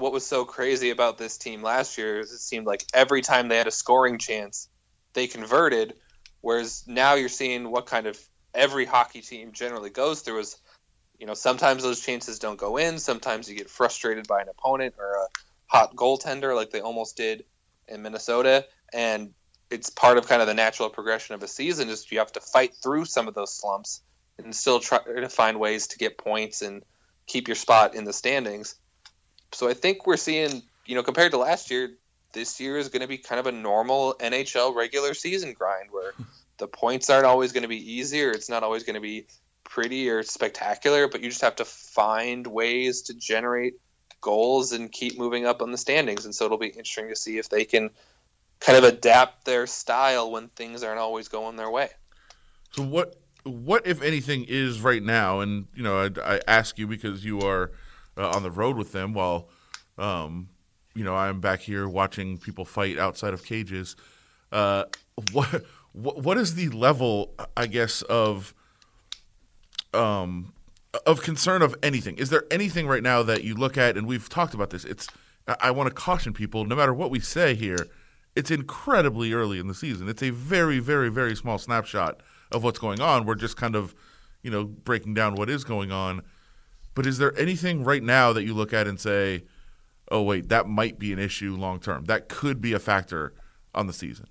what 0.00 0.12
was 0.12 0.26
so 0.26 0.44
crazy 0.44 0.90
about 0.90 1.18
this 1.18 1.36
team 1.36 1.62
last 1.62 1.98
year 1.98 2.18
is 2.18 2.32
it 2.32 2.38
seemed 2.38 2.66
like 2.66 2.84
every 2.94 3.20
time 3.20 3.48
they 3.48 3.58
had 3.58 3.66
a 3.66 3.72
scoring 3.72 4.18
chance, 4.18 4.68
they 5.12 5.26
converted. 5.26 5.94
Whereas 6.40 6.84
now 6.86 7.14
you're 7.14 7.28
seeing 7.28 7.70
what 7.70 7.86
kind 7.86 8.06
of 8.06 8.18
every 8.54 8.86
hockey 8.86 9.20
team 9.20 9.52
generally 9.52 9.90
goes 9.90 10.22
through 10.22 10.40
is, 10.40 10.56
you 11.18 11.26
know, 11.26 11.34
sometimes 11.34 11.82
those 11.82 12.00
chances 12.00 12.38
don't 12.38 12.58
go 12.58 12.78
in. 12.78 12.98
Sometimes 12.98 13.48
you 13.48 13.56
get 13.56 13.68
frustrated 13.68 14.26
by 14.26 14.40
an 14.40 14.48
opponent 14.48 14.94
or 14.98 15.12
a 15.12 15.26
hot 15.66 15.94
goaltender 15.94 16.56
like 16.56 16.70
they 16.70 16.80
almost 16.80 17.16
did 17.16 17.44
in 17.86 18.00
Minnesota. 18.00 18.66
And 18.94 19.34
it's 19.70 19.90
part 19.90 20.16
of 20.16 20.26
kind 20.26 20.40
of 20.40 20.48
the 20.48 20.54
natural 20.54 20.88
progression 20.88 21.34
of 21.34 21.42
a 21.42 21.48
season 21.48 21.90
is 21.90 22.10
you 22.10 22.18
have 22.20 22.32
to 22.32 22.40
fight 22.40 22.74
through 22.82 23.04
some 23.04 23.28
of 23.28 23.34
those 23.34 23.52
slumps 23.52 24.02
and 24.38 24.54
still 24.54 24.80
try 24.80 24.98
to 24.98 25.28
find 25.28 25.60
ways 25.60 25.88
to 25.88 25.98
get 25.98 26.16
points 26.16 26.62
and 26.62 26.82
keep 27.26 27.48
your 27.48 27.54
spot 27.54 27.94
in 27.94 28.04
the 28.04 28.14
standings. 28.14 28.76
So 29.52 29.68
I 29.68 29.74
think 29.74 30.06
we're 30.06 30.16
seeing, 30.16 30.62
you 30.86 30.94
know, 30.94 31.02
compared 31.02 31.32
to 31.32 31.38
last 31.38 31.70
year, 31.70 31.90
this 32.32 32.60
year 32.60 32.78
is 32.78 32.88
going 32.88 33.02
to 33.02 33.08
be 33.08 33.18
kind 33.18 33.40
of 33.40 33.46
a 33.46 33.52
normal 33.52 34.14
NHL 34.20 34.74
regular 34.74 35.14
season 35.14 35.52
grind 35.52 35.90
where 35.90 36.12
the 36.58 36.68
points 36.68 37.10
aren't 37.10 37.26
always 37.26 37.52
going 37.52 37.62
to 37.62 37.68
be 37.68 37.92
easier. 37.92 38.30
It's 38.30 38.48
not 38.48 38.62
always 38.62 38.84
going 38.84 38.94
to 38.94 39.00
be 39.00 39.26
pretty 39.64 40.08
or 40.08 40.22
spectacular, 40.22 41.08
but 41.08 41.20
you 41.20 41.28
just 41.28 41.40
have 41.40 41.56
to 41.56 41.64
find 41.64 42.46
ways 42.46 43.02
to 43.02 43.14
generate 43.14 43.74
goals 44.20 44.72
and 44.72 44.92
keep 44.92 45.18
moving 45.18 45.46
up 45.46 45.62
on 45.62 45.72
the 45.72 45.78
standings. 45.78 46.24
And 46.24 46.34
so 46.34 46.44
it'll 46.44 46.58
be 46.58 46.66
interesting 46.66 47.08
to 47.08 47.16
see 47.16 47.38
if 47.38 47.48
they 47.48 47.64
can 47.64 47.90
kind 48.60 48.76
of 48.76 48.84
adapt 48.84 49.44
their 49.44 49.66
style 49.66 50.30
when 50.30 50.48
things 50.48 50.82
aren't 50.82 51.00
always 51.00 51.28
going 51.28 51.56
their 51.56 51.70
way. 51.70 51.88
So 52.72 52.82
what 52.82 53.16
what 53.44 53.86
if 53.86 54.02
anything 54.02 54.44
is 54.46 54.80
right 54.80 55.02
now? 55.02 55.40
And 55.40 55.66
you 55.74 55.82
know, 55.82 55.98
I, 55.98 56.34
I 56.34 56.40
ask 56.46 56.78
you 56.78 56.86
because 56.86 57.24
you 57.24 57.40
are 57.40 57.72
uh, 58.20 58.28
on 58.28 58.42
the 58.42 58.50
road 58.50 58.76
with 58.76 58.92
them 58.92 59.14
while, 59.14 59.48
um, 59.98 60.48
you 60.94 61.04
know, 61.04 61.14
I'm 61.14 61.40
back 61.40 61.60
here 61.60 61.88
watching 61.88 62.36
people 62.38 62.64
fight 62.64 62.98
outside 62.98 63.32
of 63.32 63.44
cages. 63.44 63.96
Uh, 64.52 64.84
what, 65.32 65.64
what 65.92 66.36
is 66.36 66.54
the 66.54 66.68
level, 66.68 67.34
I 67.56 67.66
guess, 67.66 68.02
of 68.02 68.54
um, 69.92 70.52
of 71.06 71.22
concern 71.22 71.62
of 71.62 71.74
anything? 71.82 72.16
Is 72.16 72.30
there 72.30 72.44
anything 72.50 72.86
right 72.86 73.02
now 73.02 73.22
that 73.22 73.42
you 73.42 73.54
look 73.54 73.76
at, 73.76 73.96
and 73.96 74.06
we've 74.06 74.28
talked 74.28 74.54
about 74.54 74.70
this? 74.70 74.84
It's 74.84 75.08
I 75.60 75.70
want 75.70 75.88
to 75.88 75.94
caution 75.94 76.32
people, 76.32 76.64
no 76.64 76.76
matter 76.76 76.94
what 76.94 77.10
we 77.10 77.18
say 77.18 77.54
here, 77.54 77.88
it's 78.36 78.50
incredibly 78.50 79.32
early 79.32 79.58
in 79.58 79.66
the 79.66 79.74
season. 79.74 80.08
It's 80.08 80.22
a 80.22 80.30
very, 80.30 80.78
very, 80.78 81.08
very 81.08 81.34
small 81.34 81.58
snapshot 81.58 82.20
of 82.52 82.62
what's 82.62 82.78
going 82.78 83.00
on. 83.00 83.24
We're 83.24 83.34
just 83.34 83.56
kind 83.56 83.74
of, 83.74 83.94
you 84.42 84.50
know, 84.50 84.64
breaking 84.64 85.14
down 85.14 85.34
what 85.34 85.50
is 85.50 85.64
going 85.64 85.90
on. 85.90 86.22
But 86.94 87.06
is 87.06 87.18
there 87.18 87.36
anything 87.38 87.84
right 87.84 88.02
now 88.02 88.32
that 88.32 88.44
you 88.44 88.54
look 88.54 88.72
at 88.72 88.86
and 88.86 88.98
say, 88.98 89.44
oh, 90.10 90.22
wait, 90.22 90.48
that 90.48 90.68
might 90.68 90.98
be 90.98 91.12
an 91.12 91.18
issue 91.18 91.54
long 91.54 91.80
term? 91.80 92.04
That 92.06 92.28
could 92.28 92.60
be 92.60 92.72
a 92.72 92.78
factor 92.78 93.32
on 93.74 93.86
the 93.86 93.92
season? 93.92 94.26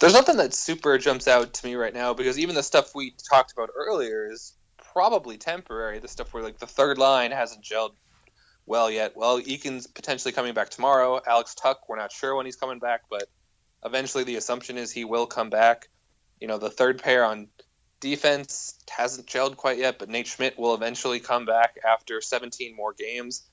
There's 0.00 0.12
nothing 0.12 0.36
that 0.36 0.54
super 0.54 0.98
jumps 0.98 1.28
out 1.28 1.52
to 1.54 1.66
me 1.66 1.74
right 1.76 1.94
now 1.94 2.14
because 2.14 2.38
even 2.38 2.54
the 2.54 2.62
stuff 2.62 2.94
we 2.94 3.14
talked 3.28 3.52
about 3.52 3.70
earlier 3.76 4.30
is 4.30 4.54
probably 4.76 5.36
temporary. 5.36 5.98
The 5.98 6.08
stuff 6.08 6.32
where 6.34 6.42
like 6.42 6.58
the 6.58 6.66
third 6.66 6.98
line 6.98 7.30
hasn't 7.30 7.64
gelled 7.64 7.94
well 8.66 8.90
yet. 8.90 9.16
Well, 9.16 9.40
Eakin's 9.40 9.86
potentially 9.86 10.32
coming 10.32 10.54
back 10.54 10.70
tomorrow. 10.70 11.20
Alex 11.26 11.54
Tuch, 11.54 11.78
we're 11.88 11.96
not 11.96 12.12
sure 12.12 12.34
when 12.34 12.46
he's 12.46 12.56
coming 12.56 12.78
back, 12.78 13.02
but 13.10 13.24
eventually 13.84 14.24
the 14.24 14.36
assumption 14.36 14.78
is 14.78 14.90
he 14.90 15.04
will 15.04 15.26
come 15.26 15.50
back. 15.50 15.88
You 16.40 16.48
know, 16.48 16.58
the 16.58 16.70
third 16.70 17.02
pair 17.02 17.24
on 17.24 17.48
defense 18.04 18.78
hasn't 18.90 19.26
gelled 19.26 19.56
quite 19.56 19.78
yet, 19.78 19.98
but 19.98 20.10
Nate 20.10 20.26
Schmidt 20.26 20.58
will 20.58 20.74
eventually 20.74 21.20
come 21.20 21.46
back 21.46 21.78
after 21.88 22.20
17 22.20 22.76
more 22.76 22.92
games. 22.92 23.44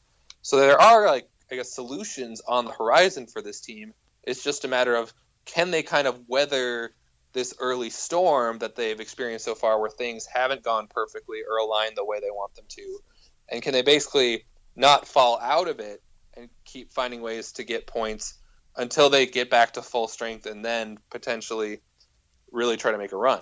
So 0.41 0.57
there 0.57 0.79
are 0.79 1.07
like 1.07 1.29
I 1.49 1.55
guess 1.55 1.71
solutions 1.71 2.41
on 2.45 2.65
the 2.65 2.71
horizon 2.71 3.27
for 3.27 3.41
this 3.41 3.61
team. 3.61 3.93
It's 4.23 4.43
just 4.43 4.65
a 4.65 4.67
matter 4.67 4.93
of 4.95 5.13
can 5.45 5.71
they 5.71 5.83
kind 5.83 6.05
of 6.05 6.27
weather 6.27 6.93
this 7.31 7.53
early 7.59 7.89
storm 7.89 8.59
that 8.59 8.75
they've 8.75 8.99
experienced 8.99 9.45
so 9.45 9.55
far 9.55 9.79
where 9.79 9.89
things 9.89 10.25
haven't 10.25 10.63
gone 10.63 10.87
perfectly 10.87 11.39
or 11.49 11.57
aligned 11.57 11.95
the 11.95 12.03
way 12.03 12.19
they 12.19 12.29
want 12.29 12.53
them 12.55 12.65
to. 12.67 12.99
And 13.47 13.61
can 13.61 13.71
they 13.71 13.83
basically 13.83 14.43
not 14.75 15.07
fall 15.07 15.39
out 15.39 15.69
of 15.69 15.79
it 15.79 16.03
and 16.35 16.49
keep 16.65 16.91
finding 16.91 17.21
ways 17.21 17.53
to 17.53 17.63
get 17.63 17.87
points 17.87 18.33
until 18.75 19.09
they 19.09 19.25
get 19.25 19.49
back 19.49 19.73
to 19.73 19.81
full 19.81 20.09
strength 20.09 20.45
and 20.45 20.63
then 20.63 20.97
potentially 21.09 21.79
really 22.51 22.75
try 22.75 22.91
to 22.91 22.97
make 22.97 23.13
a 23.13 23.17
run. 23.17 23.41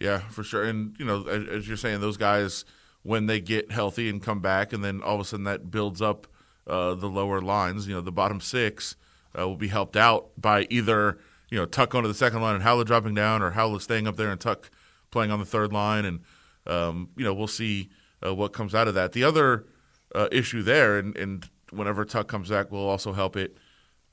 Yeah, 0.00 0.18
for 0.18 0.42
sure. 0.42 0.64
And 0.64 0.94
you 0.98 1.04
know, 1.04 1.26
as, 1.26 1.48
as, 1.48 1.68
you're 1.68 1.76
saying, 1.76 2.00
those 2.00 2.16
guys 2.16 2.64
when 3.02 3.26
they 3.26 3.40
get 3.40 3.72
healthy 3.72 4.08
and 4.08 4.22
come 4.22 4.40
back, 4.40 4.72
and 4.72 4.84
then 4.84 5.02
all 5.02 5.16
of 5.16 5.20
a 5.20 5.24
sudden 5.24 5.44
that 5.44 5.70
builds 5.70 6.00
up 6.00 6.26
uh, 6.66 6.94
the 6.94 7.08
lower 7.08 7.40
lines. 7.40 7.88
You 7.88 7.94
know, 7.94 8.00
the 8.00 8.12
bottom 8.12 8.40
six 8.40 8.96
uh, 9.38 9.46
will 9.46 9.56
be 9.56 9.68
helped 9.68 9.96
out 9.96 10.30
by 10.36 10.66
either 10.70 11.18
you 11.50 11.58
know 11.58 11.66
Tuch 11.66 11.90
going 11.90 12.02
to 12.02 12.08
the 12.08 12.14
second 12.14 12.42
line 12.42 12.54
and 12.54 12.64
Haula 12.64 12.84
dropping 12.84 13.14
down, 13.14 13.42
or 13.42 13.52
Haula 13.52 13.80
staying 13.80 14.06
up 14.06 14.16
there 14.16 14.30
and 14.30 14.40
Tuch 14.40 14.70
playing 15.10 15.30
on 15.30 15.38
the 15.38 15.46
third 15.46 15.72
line, 15.72 16.04
and 16.04 16.20
um, 16.66 17.08
you 17.16 17.24
know 17.24 17.34
we'll 17.34 17.46
see 17.46 17.90
uh, 18.24 18.34
what 18.34 18.52
comes 18.52 18.74
out 18.74 18.88
of 18.88 18.94
that. 18.94 19.12
The 19.12 19.24
other 19.24 19.66
uh, 20.14 20.28
issue 20.30 20.62
there, 20.62 20.98
and, 20.98 21.16
and 21.16 21.48
whenever 21.70 22.04
Tuch 22.04 22.28
comes 22.28 22.50
back, 22.50 22.70
will 22.70 22.88
also 22.88 23.12
help 23.12 23.36
it. 23.36 23.56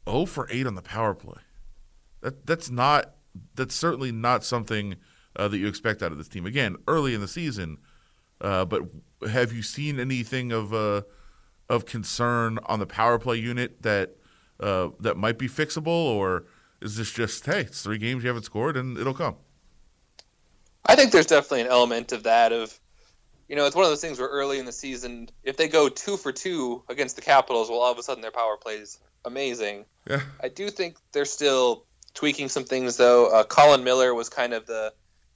Oh 0.07 0.25
for 0.25 0.47
eight 0.51 0.67
on 0.67 0.75
the 0.75 0.81
power 0.81 1.13
play. 1.13 1.41
That 2.21 2.45
that's 2.45 2.69
not 2.71 3.15
that's 3.55 3.75
certainly 3.75 4.11
not 4.11 4.43
something 4.43 4.95
uh, 5.35 5.47
that 5.47 5.57
you 5.57 5.67
expect 5.67 6.01
out 6.01 6.11
of 6.11 6.17
this 6.17 6.27
team. 6.27 6.45
Again, 6.45 6.77
early 6.87 7.13
in 7.13 7.21
the 7.21 7.27
season, 7.27 7.77
uh, 8.41 8.65
but 8.65 8.83
have 9.29 9.53
you 9.53 9.61
seen 9.61 9.99
anything 9.99 10.51
of 10.51 10.73
uh, 10.73 11.01
of 11.69 11.85
concern 11.85 12.59
on 12.65 12.79
the 12.79 12.85
power 12.85 13.17
play 13.17 13.37
unit 13.37 13.81
that 13.81 14.15
uh, 14.59 14.89
that 14.99 15.17
might 15.17 15.37
be 15.37 15.47
fixable, 15.47 15.87
or 15.87 16.45
is 16.81 16.97
this 16.97 17.11
just 17.11 17.45
hey, 17.45 17.61
it's 17.61 17.81
three 17.81 17.97
games 17.97 18.23
you 18.23 18.27
haven't 18.27 18.43
scored 18.43 18.77
and 18.77 18.97
it'll 18.97 19.13
come? 19.13 19.35
I 20.85 20.95
think 20.95 21.11
there's 21.11 21.25
definitely 21.25 21.61
an 21.61 21.67
element 21.67 22.11
of 22.11 22.23
that. 22.23 22.51
Of 22.51 22.79
you 23.47 23.55
know, 23.55 23.65
it's 23.65 23.75
one 23.75 23.85
of 23.85 23.91
those 23.91 24.01
things 24.01 24.19
where 24.19 24.29
early 24.29 24.59
in 24.59 24.65
the 24.65 24.71
season, 24.71 25.29
if 25.43 25.57
they 25.57 25.67
go 25.67 25.89
two 25.89 26.17
for 26.17 26.31
two 26.31 26.83
against 26.89 27.15
the 27.15 27.21
Capitals, 27.21 27.69
well, 27.69 27.79
all 27.79 27.91
of 27.91 27.97
a 27.97 28.03
sudden 28.03 28.21
their 28.21 28.31
power 28.31 28.57
plays 28.57 28.99
amazing. 29.25 29.85
Yeah. 30.09 30.21
I 30.41 30.49
do 30.49 30.69
think 30.69 30.97
they're 31.11 31.25
still 31.25 31.85
tweaking 32.13 32.49
some 32.49 32.63
things 32.63 32.97
though. 32.97 33.27
Uh, 33.27 33.43
Colin 33.43 33.83
Miller 33.83 34.13
was 34.13 34.29
kind 34.29 34.53
of 34.53 34.65
the 34.65 34.93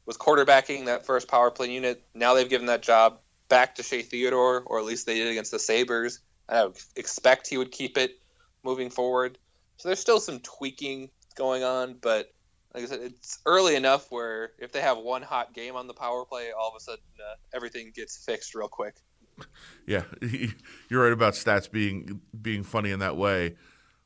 was 0.10 0.18
quarterbacking 0.18 0.86
that 0.86 1.06
first 1.06 1.28
power 1.28 1.52
play 1.52 1.72
unit. 1.72 2.02
Now 2.16 2.34
they've 2.34 2.50
given 2.50 2.66
that 2.66 2.82
job 2.82 3.20
back 3.48 3.76
to 3.76 3.84
Shea 3.84 4.02
Theodore, 4.02 4.64
or 4.66 4.80
at 4.80 4.86
least 4.86 5.06
they 5.06 5.14
did 5.14 5.28
against 5.28 5.52
the 5.52 5.60
Sabres. 5.60 6.22
I 6.50 6.66
would 6.66 6.78
expect 6.96 7.48
he 7.48 7.60
would 7.60 7.72
keep 7.72 7.96
it 7.96 8.20
moving 8.64 8.90
forward. 8.90 9.38
So 9.78 9.88
there's 9.88 10.00
still 10.00 10.20
some 10.20 10.40
tweaking 10.40 11.12
going 11.36 11.64
on, 11.64 11.98
but 12.02 12.34
like 12.74 12.86
I 12.86 12.88
said, 12.88 13.02
it's 13.02 13.38
early 13.46 13.76
enough 13.76 14.08
where 14.10 14.54
if 14.58 14.72
they 14.72 14.82
have 14.82 14.98
one 14.98 15.22
hot 15.22 15.54
game 15.54 15.76
on 15.76 15.86
the 15.86 15.94
power 15.94 16.26
play, 16.26 16.48
all 16.60 16.70
of 16.70 16.76
a 16.76 16.80
sudden 16.80 17.04
uh, 17.20 17.36
everything 17.54 17.92
gets 17.96 18.26
fixed 18.26 18.56
real 18.56 18.68
quick. 18.68 18.96
Yeah, 19.86 20.06
you're 20.90 21.04
right 21.04 21.14
about 21.14 21.34
stats 21.34 21.70
being 21.70 22.20
being 22.42 22.64
funny 22.64 22.90
in 22.90 22.98
that 22.98 23.16
way. 23.16 23.58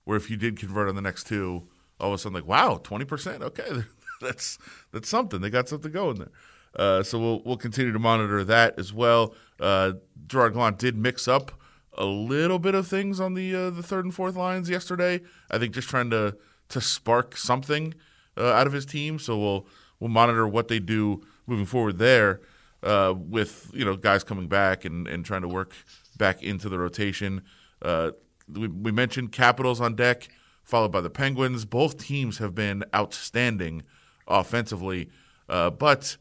Where 0.03 0.17
if 0.17 0.29
you 0.29 0.35
did 0.35 0.59
convert 0.59 0.89
on 0.89 0.95
the 0.95 1.01
next 1.01 1.27
two, 1.27 1.69
all 1.97 2.09
of 2.09 2.15
a 2.15 2.17
sudden 2.17 2.33
like, 2.33 2.45
wow, 2.45 2.81
twenty 2.83 3.05
percent. 3.05 3.41
Okay, 3.41 3.85
that's 4.27 4.57
that's 4.91 5.09
something. 5.09 5.41
They 5.41 5.49
got 5.49 5.69
something 5.69 5.91
going 5.91 6.17
there. 6.17 6.31
Uh, 6.75 7.03
so 7.03 7.19
we'll 7.19 7.41
we'll 7.45 7.57
continue 7.57 7.91
to 7.91 7.99
monitor 7.99 8.43
that 8.43 8.77
as 8.79 8.93
well. 8.93 9.35
Uh, 9.59 9.93
Gerard 10.27 10.53
Gallant 10.53 10.79
did 10.79 10.97
mix 10.97 11.27
up 11.27 11.51
a 11.95 12.05
little 12.05 12.59
bit 12.59 12.73
of 12.73 12.87
things 12.87 13.19
on 13.19 13.33
the 13.35 13.55
uh, 13.55 13.69
the 13.69 13.83
third 13.83 14.05
and 14.05 14.13
fourth 14.13 14.35
lines 14.35 14.69
yesterday. 14.69 15.21
I 15.51 15.57
think 15.57 15.73
just 15.73 15.89
trying 15.89 16.09
to 16.09 16.37
to 16.69 16.81
spark 16.81 17.37
something 17.37 17.93
uh, 18.37 18.51
out 18.51 18.67
of 18.67 18.73
his 18.73 18.85
team. 18.85 19.19
So 19.19 19.37
we'll 19.37 19.67
we'll 19.99 20.09
monitor 20.09 20.47
what 20.47 20.67
they 20.67 20.79
do 20.79 21.23
moving 21.45 21.65
forward 21.65 21.97
there 21.99 22.41
uh, 22.81 23.13
with 23.15 23.71
you 23.73 23.85
know 23.85 23.95
guys 23.95 24.23
coming 24.23 24.47
back 24.47 24.85
and, 24.85 25.07
and 25.07 25.25
trying 25.25 25.41
to 25.41 25.47
work 25.47 25.73
back 26.17 26.41
into 26.41 26.69
the 26.69 26.79
rotation. 26.79 27.41
Uh, 27.81 28.11
we, 28.51 28.67
we 28.67 28.91
mentioned 28.91 29.31
Capitals 29.31 29.79
on 29.79 29.95
deck, 29.95 30.29
followed 30.63 30.91
by 30.91 31.01
the 31.01 31.09
Penguins. 31.09 31.65
Both 31.65 31.97
teams 31.97 32.39
have 32.39 32.55
been 32.55 32.83
outstanding 32.93 33.83
offensively, 34.27 35.09
uh, 35.49 35.69
but 35.69 36.17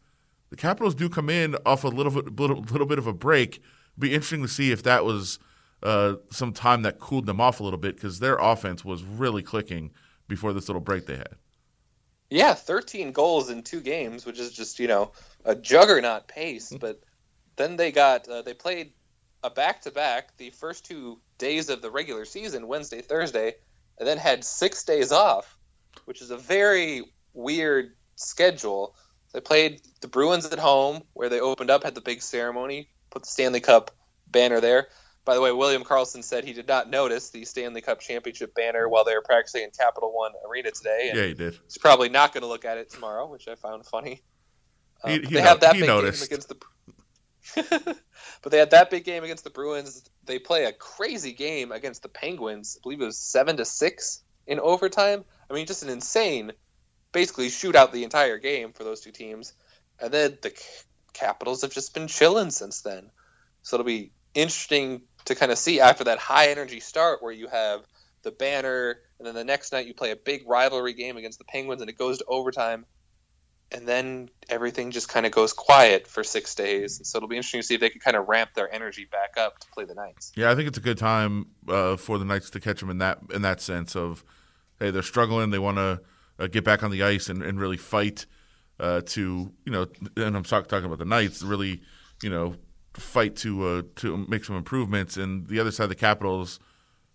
the 0.50 0.56
Capitals 0.56 0.94
do 0.94 1.08
come 1.08 1.30
in 1.30 1.56
off 1.64 1.84
a 1.84 1.88
little 1.88 2.12
bit 2.12 2.38
little, 2.38 2.60
little 2.60 2.86
bit 2.86 2.98
of 2.98 3.06
a 3.06 3.12
break. 3.12 3.62
Be 3.98 4.14
interesting 4.14 4.42
to 4.42 4.48
see 4.48 4.70
if 4.70 4.82
that 4.82 5.04
was 5.04 5.38
uh, 5.82 6.16
some 6.30 6.52
time 6.52 6.82
that 6.82 6.98
cooled 6.98 7.26
them 7.26 7.40
off 7.40 7.60
a 7.60 7.64
little 7.64 7.78
bit 7.78 7.96
because 7.96 8.18
their 8.18 8.36
offense 8.36 8.84
was 8.84 9.02
really 9.02 9.42
clicking 9.42 9.90
before 10.28 10.52
this 10.52 10.68
little 10.68 10.80
break 10.80 11.06
they 11.06 11.16
had. 11.16 11.36
Yeah, 12.30 12.54
13 12.54 13.12
goals 13.12 13.50
in 13.50 13.62
two 13.62 13.80
games, 13.80 14.24
which 14.24 14.38
is 14.38 14.52
just 14.52 14.78
you 14.78 14.88
know 14.88 15.12
a 15.44 15.54
juggernaut 15.54 16.28
pace. 16.28 16.68
Mm-hmm. 16.68 16.78
But 16.78 17.00
then 17.56 17.76
they 17.76 17.92
got 17.92 18.28
uh, 18.28 18.42
they 18.42 18.54
played 18.54 18.92
a 19.42 19.50
back 19.50 19.82
to 19.82 19.90
back 19.90 20.36
the 20.36 20.50
first 20.50 20.84
two 20.84 21.18
days 21.38 21.68
of 21.68 21.82
the 21.82 21.90
regular 21.90 22.24
season, 22.24 22.68
Wednesday, 22.68 23.00
Thursday, 23.00 23.54
and 23.98 24.06
then 24.06 24.18
had 24.18 24.44
six 24.44 24.84
days 24.84 25.12
off, 25.12 25.58
which 26.04 26.22
is 26.22 26.30
a 26.30 26.36
very 26.36 27.02
weird 27.34 27.92
schedule. 28.16 28.94
They 29.32 29.40
played 29.40 29.80
the 30.00 30.08
Bruins 30.08 30.46
at 30.46 30.58
home, 30.58 31.02
where 31.14 31.28
they 31.28 31.40
opened 31.40 31.70
up, 31.70 31.84
had 31.84 31.94
the 31.94 32.00
big 32.00 32.22
ceremony, 32.22 32.88
put 33.10 33.22
the 33.22 33.28
Stanley 33.28 33.60
Cup 33.60 33.90
banner 34.30 34.60
there. 34.60 34.88
By 35.24 35.34
the 35.34 35.40
way, 35.40 35.52
William 35.52 35.84
Karlsson 35.84 36.24
said 36.24 36.44
he 36.44 36.52
did 36.52 36.66
not 36.66 36.90
notice 36.90 37.30
the 37.30 37.44
Stanley 37.44 37.80
Cup 37.80 38.00
championship 38.00 38.54
banner 38.54 38.88
while 38.88 39.04
they 39.04 39.14
were 39.14 39.22
practicing 39.22 39.62
in 39.62 39.70
Capital 39.70 40.12
One 40.12 40.32
Arena 40.48 40.72
today. 40.72 41.12
yeah, 41.14 41.26
he 41.26 41.34
did. 41.34 41.58
He's 41.64 41.78
probably 41.78 42.08
not 42.08 42.34
going 42.34 42.42
to 42.42 42.48
look 42.48 42.64
at 42.64 42.76
it 42.76 42.90
tomorrow, 42.90 43.30
which 43.30 43.46
I 43.46 43.54
found 43.54 43.86
funny. 43.86 44.22
Um, 45.04 45.12
he, 45.12 45.18
he, 45.20 45.34
they 45.34 45.40
had 45.40 45.60
that 45.60 45.74
big 45.74 45.86
noticed. 45.86 46.28
game 46.28 46.38
against 46.38 46.48
the. 46.48 46.56
but 48.42 48.52
they 48.52 48.58
had 48.58 48.70
that 48.70 48.90
big 48.90 49.04
game 49.04 49.22
against 49.22 49.44
the 49.44 49.50
Bruins. 49.50 50.04
They 50.24 50.38
play 50.38 50.64
a 50.64 50.72
crazy 50.72 51.32
game 51.32 51.70
against 51.70 52.02
the 52.02 52.08
Penguins. 52.08 52.76
I 52.76 52.82
believe 52.82 53.00
it 53.00 53.04
was 53.04 53.18
seven 53.18 53.56
to 53.58 53.64
six 53.64 54.22
in 54.46 54.58
overtime. 54.58 55.24
I 55.50 55.54
mean, 55.54 55.66
just 55.66 55.82
an 55.82 55.88
insane, 55.88 56.52
basically 57.12 57.48
shootout 57.48 57.92
the 57.92 58.04
entire 58.04 58.38
game 58.38 58.72
for 58.72 58.84
those 58.84 59.00
two 59.00 59.12
teams. 59.12 59.52
And 60.00 60.12
then 60.12 60.38
the 60.42 60.52
Capitals 61.12 61.62
have 61.62 61.72
just 61.72 61.94
been 61.94 62.08
chilling 62.08 62.50
since 62.50 62.80
then. 62.80 63.10
So 63.62 63.76
it'll 63.76 63.86
be 63.86 64.12
interesting 64.34 65.02
to 65.26 65.34
kind 65.34 65.52
of 65.52 65.58
see 65.58 65.78
after 65.80 66.04
that 66.04 66.18
high 66.18 66.48
energy 66.48 66.80
start 66.80 67.22
where 67.22 67.32
you 67.32 67.48
have 67.48 67.86
the 68.22 68.30
banner 68.30 68.98
and 69.18 69.26
then 69.26 69.34
the 69.34 69.44
next 69.44 69.72
night 69.72 69.86
you 69.86 69.94
play 69.94 70.10
a 70.10 70.16
big 70.16 70.48
rivalry 70.48 70.94
game 70.94 71.16
against 71.16 71.38
the 71.38 71.44
Penguins 71.44 71.80
and 71.80 71.90
it 71.90 71.98
goes 71.98 72.18
to 72.18 72.24
overtime 72.26 72.86
and 73.72 73.88
then 73.88 74.28
everything 74.48 74.90
just 74.90 75.08
kind 75.08 75.26
of 75.26 75.32
goes 75.32 75.52
quiet 75.52 76.06
for 76.06 76.22
six 76.22 76.54
days. 76.54 76.98
And 76.98 77.06
so 77.06 77.18
it'll 77.18 77.28
be 77.28 77.36
interesting 77.36 77.60
to 77.60 77.66
see 77.66 77.74
if 77.74 77.80
they 77.80 77.90
can 77.90 78.00
kind 78.00 78.16
of 78.16 78.28
ramp 78.28 78.50
their 78.54 78.72
energy 78.72 79.06
back 79.10 79.36
up 79.38 79.58
to 79.60 79.66
play 79.68 79.84
the 79.84 79.94
Knights. 79.94 80.32
Yeah, 80.36 80.50
I 80.50 80.54
think 80.54 80.68
it's 80.68 80.78
a 80.78 80.82
good 80.82 80.98
time 80.98 81.46
uh, 81.68 81.96
for 81.96 82.18
the 82.18 82.24
Knights 82.24 82.50
to 82.50 82.60
catch 82.60 82.80
them 82.80 82.90
in 82.90 82.98
that 82.98 83.18
in 83.32 83.42
that 83.42 83.60
sense 83.60 83.96
of 83.96 84.24
hey 84.78 84.90
they're 84.90 85.02
struggling, 85.02 85.50
they 85.50 85.58
want 85.58 85.78
to 85.78 86.00
uh, 86.42 86.48
get 86.48 86.64
back 86.64 86.82
on 86.82 86.90
the 86.90 87.02
ice 87.02 87.28
and, 87.28 87.42
and 87.42 87.60
really 87.60 87.76
fight 87.76 88.26
uh, 88.80 89.00
to 89.02 89.52
you 89.64 89.72
know, 89.72 89.86
and 90.16 90.36
I'm 90.36 90.42
talk, 90.42 90.66
talking 90.66 90.86
about 90.86 90.98
the 90.98 91.04
Knights 91.04 91.42
really 91.42 91.80
you 92.22 92.30
know 92.30 92.56
fight 92.94 93.36
to 93.36 93.66
uh, 93.66 93.82
to 93.96 94.16
make 94.28 94.44
some 94.44 94.56
improvements, 94.56 95.16
and 95.16 95.46
the 95.46 95.60
other 95.60 95.70
side, 95.70 95.88
the 95.88 95.94
Capitals, 95.94 96.58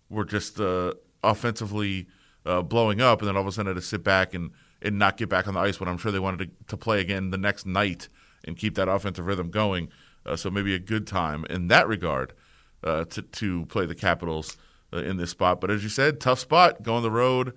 were 0.08 0.24
just 0.24 0.58
uh, 0.58 0.94
offensively 1.22 2.06
uh, 2.46 2.62
blowing 2.62 3.00
up, 3.00 3.20
and 3.20 3.28
then 3.28 3.36
all 3.36 3.42
of 3.42 3.46
a 3.48 3.52
sudden 3.52 3.74
had 3.74 3.80
to 3.80 3.86
sit 3.86 4.02
back 4.02 4.32
and, 4.32 4.50
and 4.80 4.98
not 4.98 5.18
get 5.18 5.28
back 5.28 5.46
on 5.46 5.54
the 5.54 5.60
ice 5.60 5.78
when 5.78 5.88
I'm 5.88 5.98
sure 5.98 6.10
they 6.10 6.18
wanted 6.18 6.48
to, 6.48 6.66
to 6.68 6.76
play 6.78 7.00
again 7.00 7.30
the 7.30 7.38
next 7.38 7.66
night 7.66 8.08
and 8.44 8.56
keep 8.56 8.74
that 8.76 8.88
offensive 8.88 9.26
rhythm 9.26 9.50
going. 9.50 9.90
Uh, 10.24 10.36
so 10.36 10.50
maybe 10.50 10.74
a 10.74 10.78
good 10.78 11.06
time 11.06 11.44
in 11.50 11.68
that 11.68 11.86
regard 11.86 12.32
to 12.82 13.04
to 13.04 13.66
play 13.66 13.84
the 13.84 13.94
Capitals 13.94 14.56
in 14.90 15.18
this 15.18 15.30
spot. 15.30 15.60
But 15.60 15.70
as 15.70 15.82
you 15.82 15.90
said, 15.90 16.18
tough 16.18 16.38
spot, 16.38 16.82
going 16.82 17.02
the 17.02 17.10
road 17.10 17.52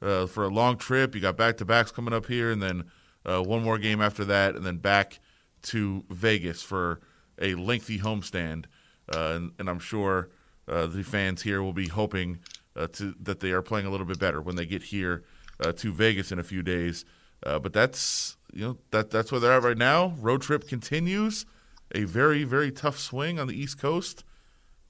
for 0.00 0.44
a 0.44 0.48
long 0.48 0.76
trip. 0.76 1.14
You 1.14 1.20
got 1.20 1.36
back 1.36 1.56
to 1.58 1.64
backs 1.64 1.90
coming 1.90 2.14
up 2.14 2.26
here, 2.26 2.50
and 2.50 2.62
then 2.62 2.84
one 3.24 3.62
more 3.62 3.78
game 3.78 4.00
after 4.00 4.24
that, 4.24 4.54
and 4.54 4.64
then 4.64 4.76
back 4.76 5.18
to 5.64 6.04
Vegas 6.10 6.62
for 6.62 7.00
a 7.40 7.54
lengthy 7.54 7.98
homestand, 7.98 8.66
uh, 9.14 9.32
and, 9.34 9.52
and, 9.58 9.68
I'm 9.68 9.78
sure 9.78 10.30
uh, 10.68 10.86
the 10.86 11.02
fans 11.02 11.42
here 11.42 11.62
will 11.62 11.72
be 11.72 11.88
hoping 11.88 12.38
uh, 12.76 12.86
to, 12.88 13.14
that 13.20 13.40
they 13.40 13.50
are 13.50 13.62
playing 13.62 13.86
a 13.86 13.90
little 13.90 14.06
bit 14.06 14.18
better 14.18 14.40
when 14.40 14.56
they 14.56 14.66
get 14.66 14.84
here 14.84 15.24
uh, 15.60 15.72
to 15.72 15.92
Vegas 15.92 16.32
in 16.32 16.38
a 16.38 16.44
few 16.44 16.62
days. 16.62 17.04
Uh, 17.44 17.58
but 17.58 17.72
that's 17.72 18.36
you 18.52 18.64
know 18.64 18.78
that 18.90 19.10
that's 19.10 19.30
where 19.30 19.40
they're 19.40 19.52
at 19.52 19.62
right 19.62 19.76
now. 19.76 20.14
Road 20.18 20.40
trip 20.42 20.66
continues. 20.66 21.44
A 21.94 22.04
very 22.04 22.44
very 22.44 22.72
tough 22.72 22.98
swing 22.98 23.38
on 23.38 23.46
the 23.46 23.58
East 23.58 23.78
Coast. 23.78 24.24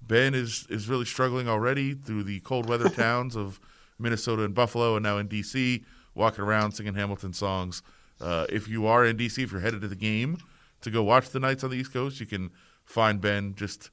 Ben 0.01 0.35
is 0.35 0.67
is 0.71 0.89
really 0.89 1.05
struggling 1.05 1.49
already 1.49 1.95
through 1.95 2.23
the 2.23 2.41
cold 2.41 2.69
weather 2.69 2.89
towns 2.91 3.37
of 3.37 3.59
Minnesota 3.99 4.45
and 4.45 4.55
Buffalo, 4.55 4.97
and 4.97 5.03
now 5.03 5.19
in 5.19 5.29
DC, 5.29 5.85
walking 6.15 6.45
around 6.45 6.73
singing 6.73 6.95
Hamilton 6.95 7.33
songs. 7.33 7.83
Uh, 8.21 8.47
if 8.49 8.69
you 8.69 8.87
are 8.87 9.05
in 9.05 9.17
DC, 9.17 9.43
if 9.43 9.53
you're 9.53 9.61
headed 9.61 9.81
to 9.83 9.89
the 9.89 9.97
game, 9.97 10.39
to 10.81 10.91
go 10.91 11.03
watch 11.03 11.31
the 11.31 11.41
Knights 11.41 11.65
on 11.65 11.71
the 11.71 11.77
East 11.77 11.93
Coast, 11.93 12.21
you 12.21 12.27
can 12.27 12.51
find 12.85 13.21
Ben 13.21 13.55
just 13.55 13.91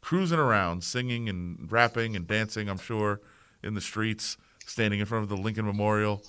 cruising 0.00 0.38
around, 0.38 0.84
singing 0.84 1.28
and 1.28 1.70
rapping 1.72 2.14
and 2.14 2.26
dancing, 2.26 2.68
I'm 2.68 2.78
sure, 2.78 3.20
in 3.62 3.74
the 3.74 3.80
streets, 3.80 4.36
standing 4.66 5.00
in 5.00 5.06
front 5.06 5.22
of 5.22 5.28
the 5.30 5.36
Lincoln 5.36 5.64
Memorial. 5.64 6.22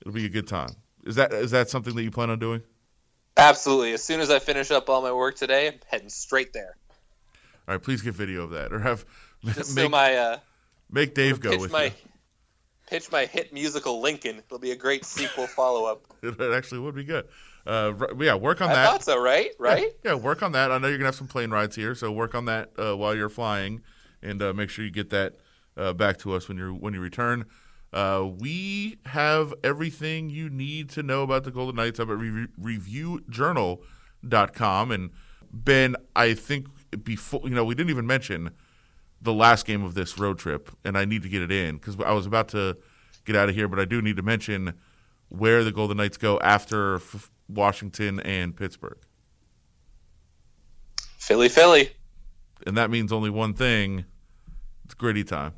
It'll 0.00 0.12
be 0.12 0.26
a 0.26 0.30
good 0.30 0.48
time. 0.48 0.70
Is 1.04 1.14
that 1.16 1.32
is 1.32 1.50
that 1.52 1.70
something 1.70 1.94
that 1.94 2.02
you 2.02 2.10
plan 2.10 2.30
on 2.30 2.38
doing? 2.38 2.62
Absolutely. 3.36 3.92
As 3.92 4.02
soon 4.02 4.20
as 4.20 4.30
I 4.30 4.38
finish 4.38 4.70
up 4.70 4.90
all 4.90 5.00
my 5.00 5.12
work 5.12 5.36
today, 5.36 5.68
I'm 5.68 5.80
heading 5.86 6.08
straight 6.08 6.52
there. 6.52 6.76
All 7.66 7.74
right, 7.74 7.82
please 7.82 8.02
get 8.02 8.14
video 8.14 8.42
of 8.42 8.50
that, 8.50 8.72
or 8.72 8.80
have 8.80 9.04
Just 9.44 9.74
make 9.74 9.84
so 9.84 9.88
my 9.88 10.14
uh, 10.16 10.38
make 10.90 11.14
Dave 11.14 11.40
go 11.40 11.56
with 11.56 11.70
my, 11.70 11.84
you. 11.84 11.90
Pitch 12.90 13.10
my 13.12 13.24
hit 13.24 13.52
musical 13.52 14.02
Lincoln. 14.02 14.38
It'll 14.38 14.58
be 14.58 14.72
a 14.72 14.76
great 14.76 15.04
sequel 15.04 15.46
follow 15.46 15.84
up. 15.86 16.02
it 16.22 16.52
actually 16.52 16.80
would 16.80 16.96
be 16.96 17.04
good. 17.04 17.28
Uh, 17.64 17.92
yeah, 18.18 18.34
work 18.34 18.60
on 18.60 18.70
I 18.70 18.74
that. 18.74 18.88
I 18.88 18.90
thought 18.90 19.04
so, 19.04 19.20
right? 19.20 19.52
Right? 19.60 19.86
Yeah, 20.04 20.12
yeah, 20.12 20.16
work 20.16 20.42
on 20.42 20.50
that. 20.52 20.72
I 20.72 20.78
know 20.78 20.88
you're 20.88 20.98
gonna 20.98 21.06
have 21.06 21.14
some 21.14 21.28
plane 21.28 21.50
rides 21.50 21.76
here, 21.76 21.94
so 21.94 22.10
work 22.10 22.34
on 22.34 22.46
that 22.46 22.72
uh, 22.76 22.96
while 22.96 23.14
you're 23.14 23.28
flying, 23.28 23.82
and 24.22 24.42
uh, 24.42 24.52
make 24.52 24.70
sure 24.70 24.84
you 24.84 24.90
get 24.90 25.10
that 25.10 25.36
uh, 25.76 25.92
back 25.92 26.18
to 26.18 26.34
us 26.34 26.48
when 26.48 26.58
you 26.58 26.74
when 26.74 26.92
you 26.92 27.00
return. 27.00 27.44
Uh, 27.92 28.28
we 28.38 28.98
have 29.06 29.54
everything 29.62 30.28
you 30.30 30.50
need 30.50 30.88
to 30.90 31.04
know 31.04 31.22
about 31.22 31.44
the 31.44 31.52
Golden 31.52 31.76
Knights 31.76 32.00
up 32.00 32.08
at 32.08 32.18
re- 32.18 32.48
reviewjournal.com. 32.60 34.90
And 34.90 35.10
Ben, 35.52 35.94
I 36.16 36.34
think 36.34 36.66
before 37.04 37.42
you 37.44 37.50
know, 37.50 37.64
we 37.64 37.76
didn't 37.76 37.90
even 37.90 38.06
mention 38.06 38.50
the 39.20 39.32
last 39.32 39.66
game 39.66 39.84
of 39.84 39.94
this 39.94 40.18
road 40.18 40.38
trip, 40.38 40.70
and 40.84 40.96
I 40.96 41.04
need 41.04 41.22
to 41.22 41.28
get 41.28 41.42
it 41.42 41.52
in 41.52 41.76
because 41.76 41.96
I 42.04 42.12
was 42.12 42.26
about 42.26 42.48
to 42.48 42.76
get 43.24 43.36
out 43.36 43.48
of 43.48 43.54
here, 43.54 43.68
but 43.68 43.78
I 43.78 43.84
do 43.84 44.00
need 44.00 44.16
to 44.16 44.22
mention 44.22 44.74
where 45.28 45.62
the 45.62 45.72
Golden 45.72 45.96
Knights 45.96 46.16
go 46.16 46.38
after 46.40 46.96
f- 46.96 47.30
Washington 47.48 48.20
and 48.20 48.56
Pittsburgh. 48.56 48.98
Philly, 51.18 51.48
Philly. 51.48 51.90
And 52.66 52.76
that 52.76 52.90
means 52.90 53.12
only 53.12 53.30
one 53.30 53.54
thing 53.54 54.04
it's 54.84 54.94
gritty 54.94 55.24
time. 55.24 55.52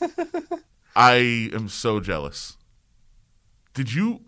I 0.96 1.50
am 1.54 1.68
so 1.68 2.00
jealous. 2.00 2.56
Did 3.72 3.94
you 3.94 4.20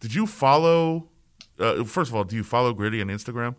did 0.00 0.14
you 0.14 0.26
follow 0.26 1.10
uh, 1.58 1.84
first 1.84 2.10
of 2.10 2.16
all, 2.16 2.24
do 2.24 2.36
you 2.36 2.44
follow 2.44 2.72
Gritty 2.72 3.00
on 3.00 3.08
Instagram? 3.08 3.54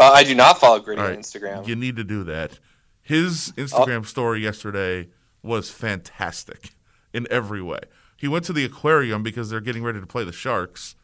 Uh, 0.00 0.12
I 0.12 0.24
do 0.24 0.34
not 0.34 0.58
follow 0.58 0.80
Gritty 0.80 1.02
right. 1.02 1.10
on 1.10 1.18
Instagram. 1.18 1.68
You 1.68 1.76
need 1.76 1.96
to 1.96 2.04
do 2.04 2.24
that. 2.24 2.58
His 3.02 3.52
Instagram 3.58 4.06
story 4.06 4.40
yesterday 4.40 5.08
was 5.42 5.70
fantastic 5.70 6.70
in 7.12 7.26
every 7.30 7.60
way. 7.60 7.80
He 8.16 8.26
went 8.26 8.46
to 8.46 8.54
the 8.54 8.64
aquarium 8.64 9.22
because 9.22 9.50
they're 9.50 9.60
getting 9.60 9.82
ready 9.82 10.00
to 10.00 10.06
play 10.06 10.24
the 10.24 10.32
sharks, 10.32 10.96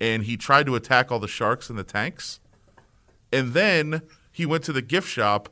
and 0.00 0.22
he 0.22 0.38
tried 0.38 0.64
to 0.64 0.74
attack 0.74 1.12
all 1.12 1.18
the 1.18 1.28
sharks 1.28 1.68
in 1.68 1.76
the 1.76 1.84
tanks. 1.84 2.40
And 3.30 3.52
then 3.52 4.00
he 4.30 4.46
went 4.46 4.64
to 4.64 4.72
the 4.72 4.82
gift 4.82 5.08
shop 5.08 5.50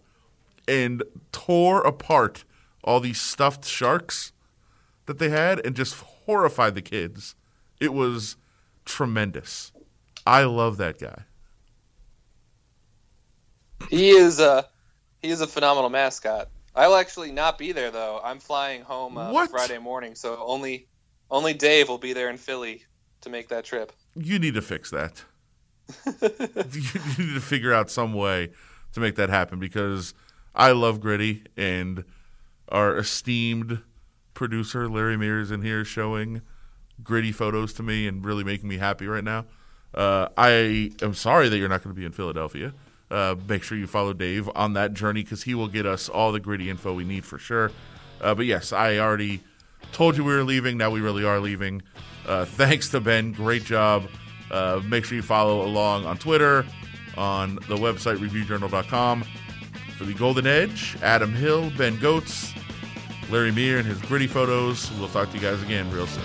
and 0.66 1.02
tore 1.32 1.82
apart 1.82 2.44
all 2.82 3.00
these 3.00 3.20
stuffed 3.20 3.66
sharks 3.66 4.32
that 5.04 5.18
they 5.18 5.28
had 5.28 5.64
and 5.66 5.76
just 5.76 5.96
horrified 5.96 6.74
the 6.74 6.82
kids. 6.82 7.34
It 7.78 7.92
was 7.92 8.36
tremendous. 8.86 9.70
I 10.26 10.44
love 10.44 10.78
that 10.78 10.98
guy. 10.98 11.24
He 13.90 14.10
is 14.10 14.38
a 14.38 14.66
he 15.20 15.30
is 15.30 15.40
a 15.40 15.48
phenomenal 15.48 15.90
mascot. 15.90 16.48
I'll 16.76 16.94
actually 16.94 17.32
not 17.32 17.58
be 17.58 17.72
there 17.72 17.90
though. 17.90 18.20
I'm 18.22 18.38
flying 18.38 18.82
home 18.82 19.18
uh, 19.18 19.46
Friday 19.48 19.78
morning, 19.78 20.14
so 20.14 20.38
only 20.40 20.86
only 21.28 21.54
Dave 21.54 21.88
will 21.88 21.98
be 21.98 22.12
there 22.12 22.30
in 22.30 22.36
Philly 22.36 22.84
to 23.22 23.30
make 23.30 23.48
that 23.48 23.64
trip. 23.64 23.92
You 24.14 24.38
need 24.38 24.54
to 24.54 24.62
fix 24.62 24.90
that. 24.90 25.24
you 26.22 27.00
need 27.18 27.34
to 27.34 27.40
figure 27.40 27.74
out 27.74 27.90
some 27.90 28.14
way 28.14 28.50
to 28.92 29.00
make 29.00 29.16
that 29.16 29.28
happen 29.28 29.58
because 29.58 30.14
I 30.54 30.70
love 30.70 31.00
Gritty 31.00 31.42
and 31.56 32.04
our 32.68 32.96
esteemed 32.96 33.82
producer 34.34 34.88
Larry 34.88 35.16
Mears 35.16 35.50
in 35.50 35.62
here 35.62 35.84
showing 35.84 36.42
gritty 37.02 37.32
photos 37.32 37.72
to 37.72 37.82
me 37.82 38.06
and 38.06 38.24
really 38.24 38.44
making 38.44 38.68
me 38.68 38.76
happy 38.76 39.08
right 39.08 39.24
now. 39.24 39.46
Uh, 39.92 40.28
I 40.36 40.92
am 41.02 41.14
sorry 41.14 41.48
that 41.48 41.58
you're 41.58 41.68
not 41.68 41.82
going 41.82 41.94
to 41.94 41.98
be 41.98 42.06
in 42.06 42.12
Philadelphia. 42.12 42.72
Uh, 43.10 43.34
make 43.48 43.62
sure 43.62 43.76
you 43.76 43.86
follow 43.86 44.12
Dave 44.12 44.48
on 44.54 44.74
that 44.74 44.94
journey 44.94 45.22
because 45.22 45.42
he 45.42 45.54
will 45.54 45.68
get 45.68 45.84
us 45.84 46.08
all 46.08 46.30
the 46.30 46.40
gritty 46.40 46.70
info 46.70 46.94
we 46.94 47.04
need 47.04 47.24
for 47.24 47.38
sure. 47.38 47.72
Uh, 48.20 48.34
but 48.34 48.46
yes, 48.46 48.72
I 48.72 48.98
already 48.98 49.42
told 49.92 50.16
you 50.16 50.24
we 50.24 50.32
were 50.34 50.44
leaving. 50.44 50.76
Now 50.76 50.90
we 50.90 51.00
really 51.00 51.24
are 51.24 51.40
leaving. 51.40 51.82
Uh, 52.26 52.44
thanks 52.44 52.88
to 52.90 53.00
Ben. 53.00 53.32
Great 53.32 53.64
job. 53.64 54.08
Uh, 54.50 54.80
make 54.84 55.04
sure 55.04 55.16
you 55.16 55.22
follow 55.22 55.64
along 55.64 56.06
on 56.06 56.18
Twitter, 56.18 56.66
on 57.16 57.54
the 57.54 57.76
website 57.76 58.16
reviewjournal.com. 58.16 59.24
For 59.96 60.04
the 60.06 60.14
Golden 60.14 60.46
Edge, 60.46 60.96
Adam 61.02 61.32
Hill, 61.32 61.70
Ben 61.76 61.98
Gotz, 61.98 62.56
Larry 63.30 63.52
Meir, 63.52 63.78
and 63.78 63.86
his 63.86 64.00
gritty 64.02 64.26
photos. 64.26 64.90
We'll 64.92 65.08
talk 65.08 65.28
to 65.30 65.36
you 65.36 65.42
guys 65.42 65.62
again 65.62 65.90
real 65.90 66.06
soon. 66.06 66.24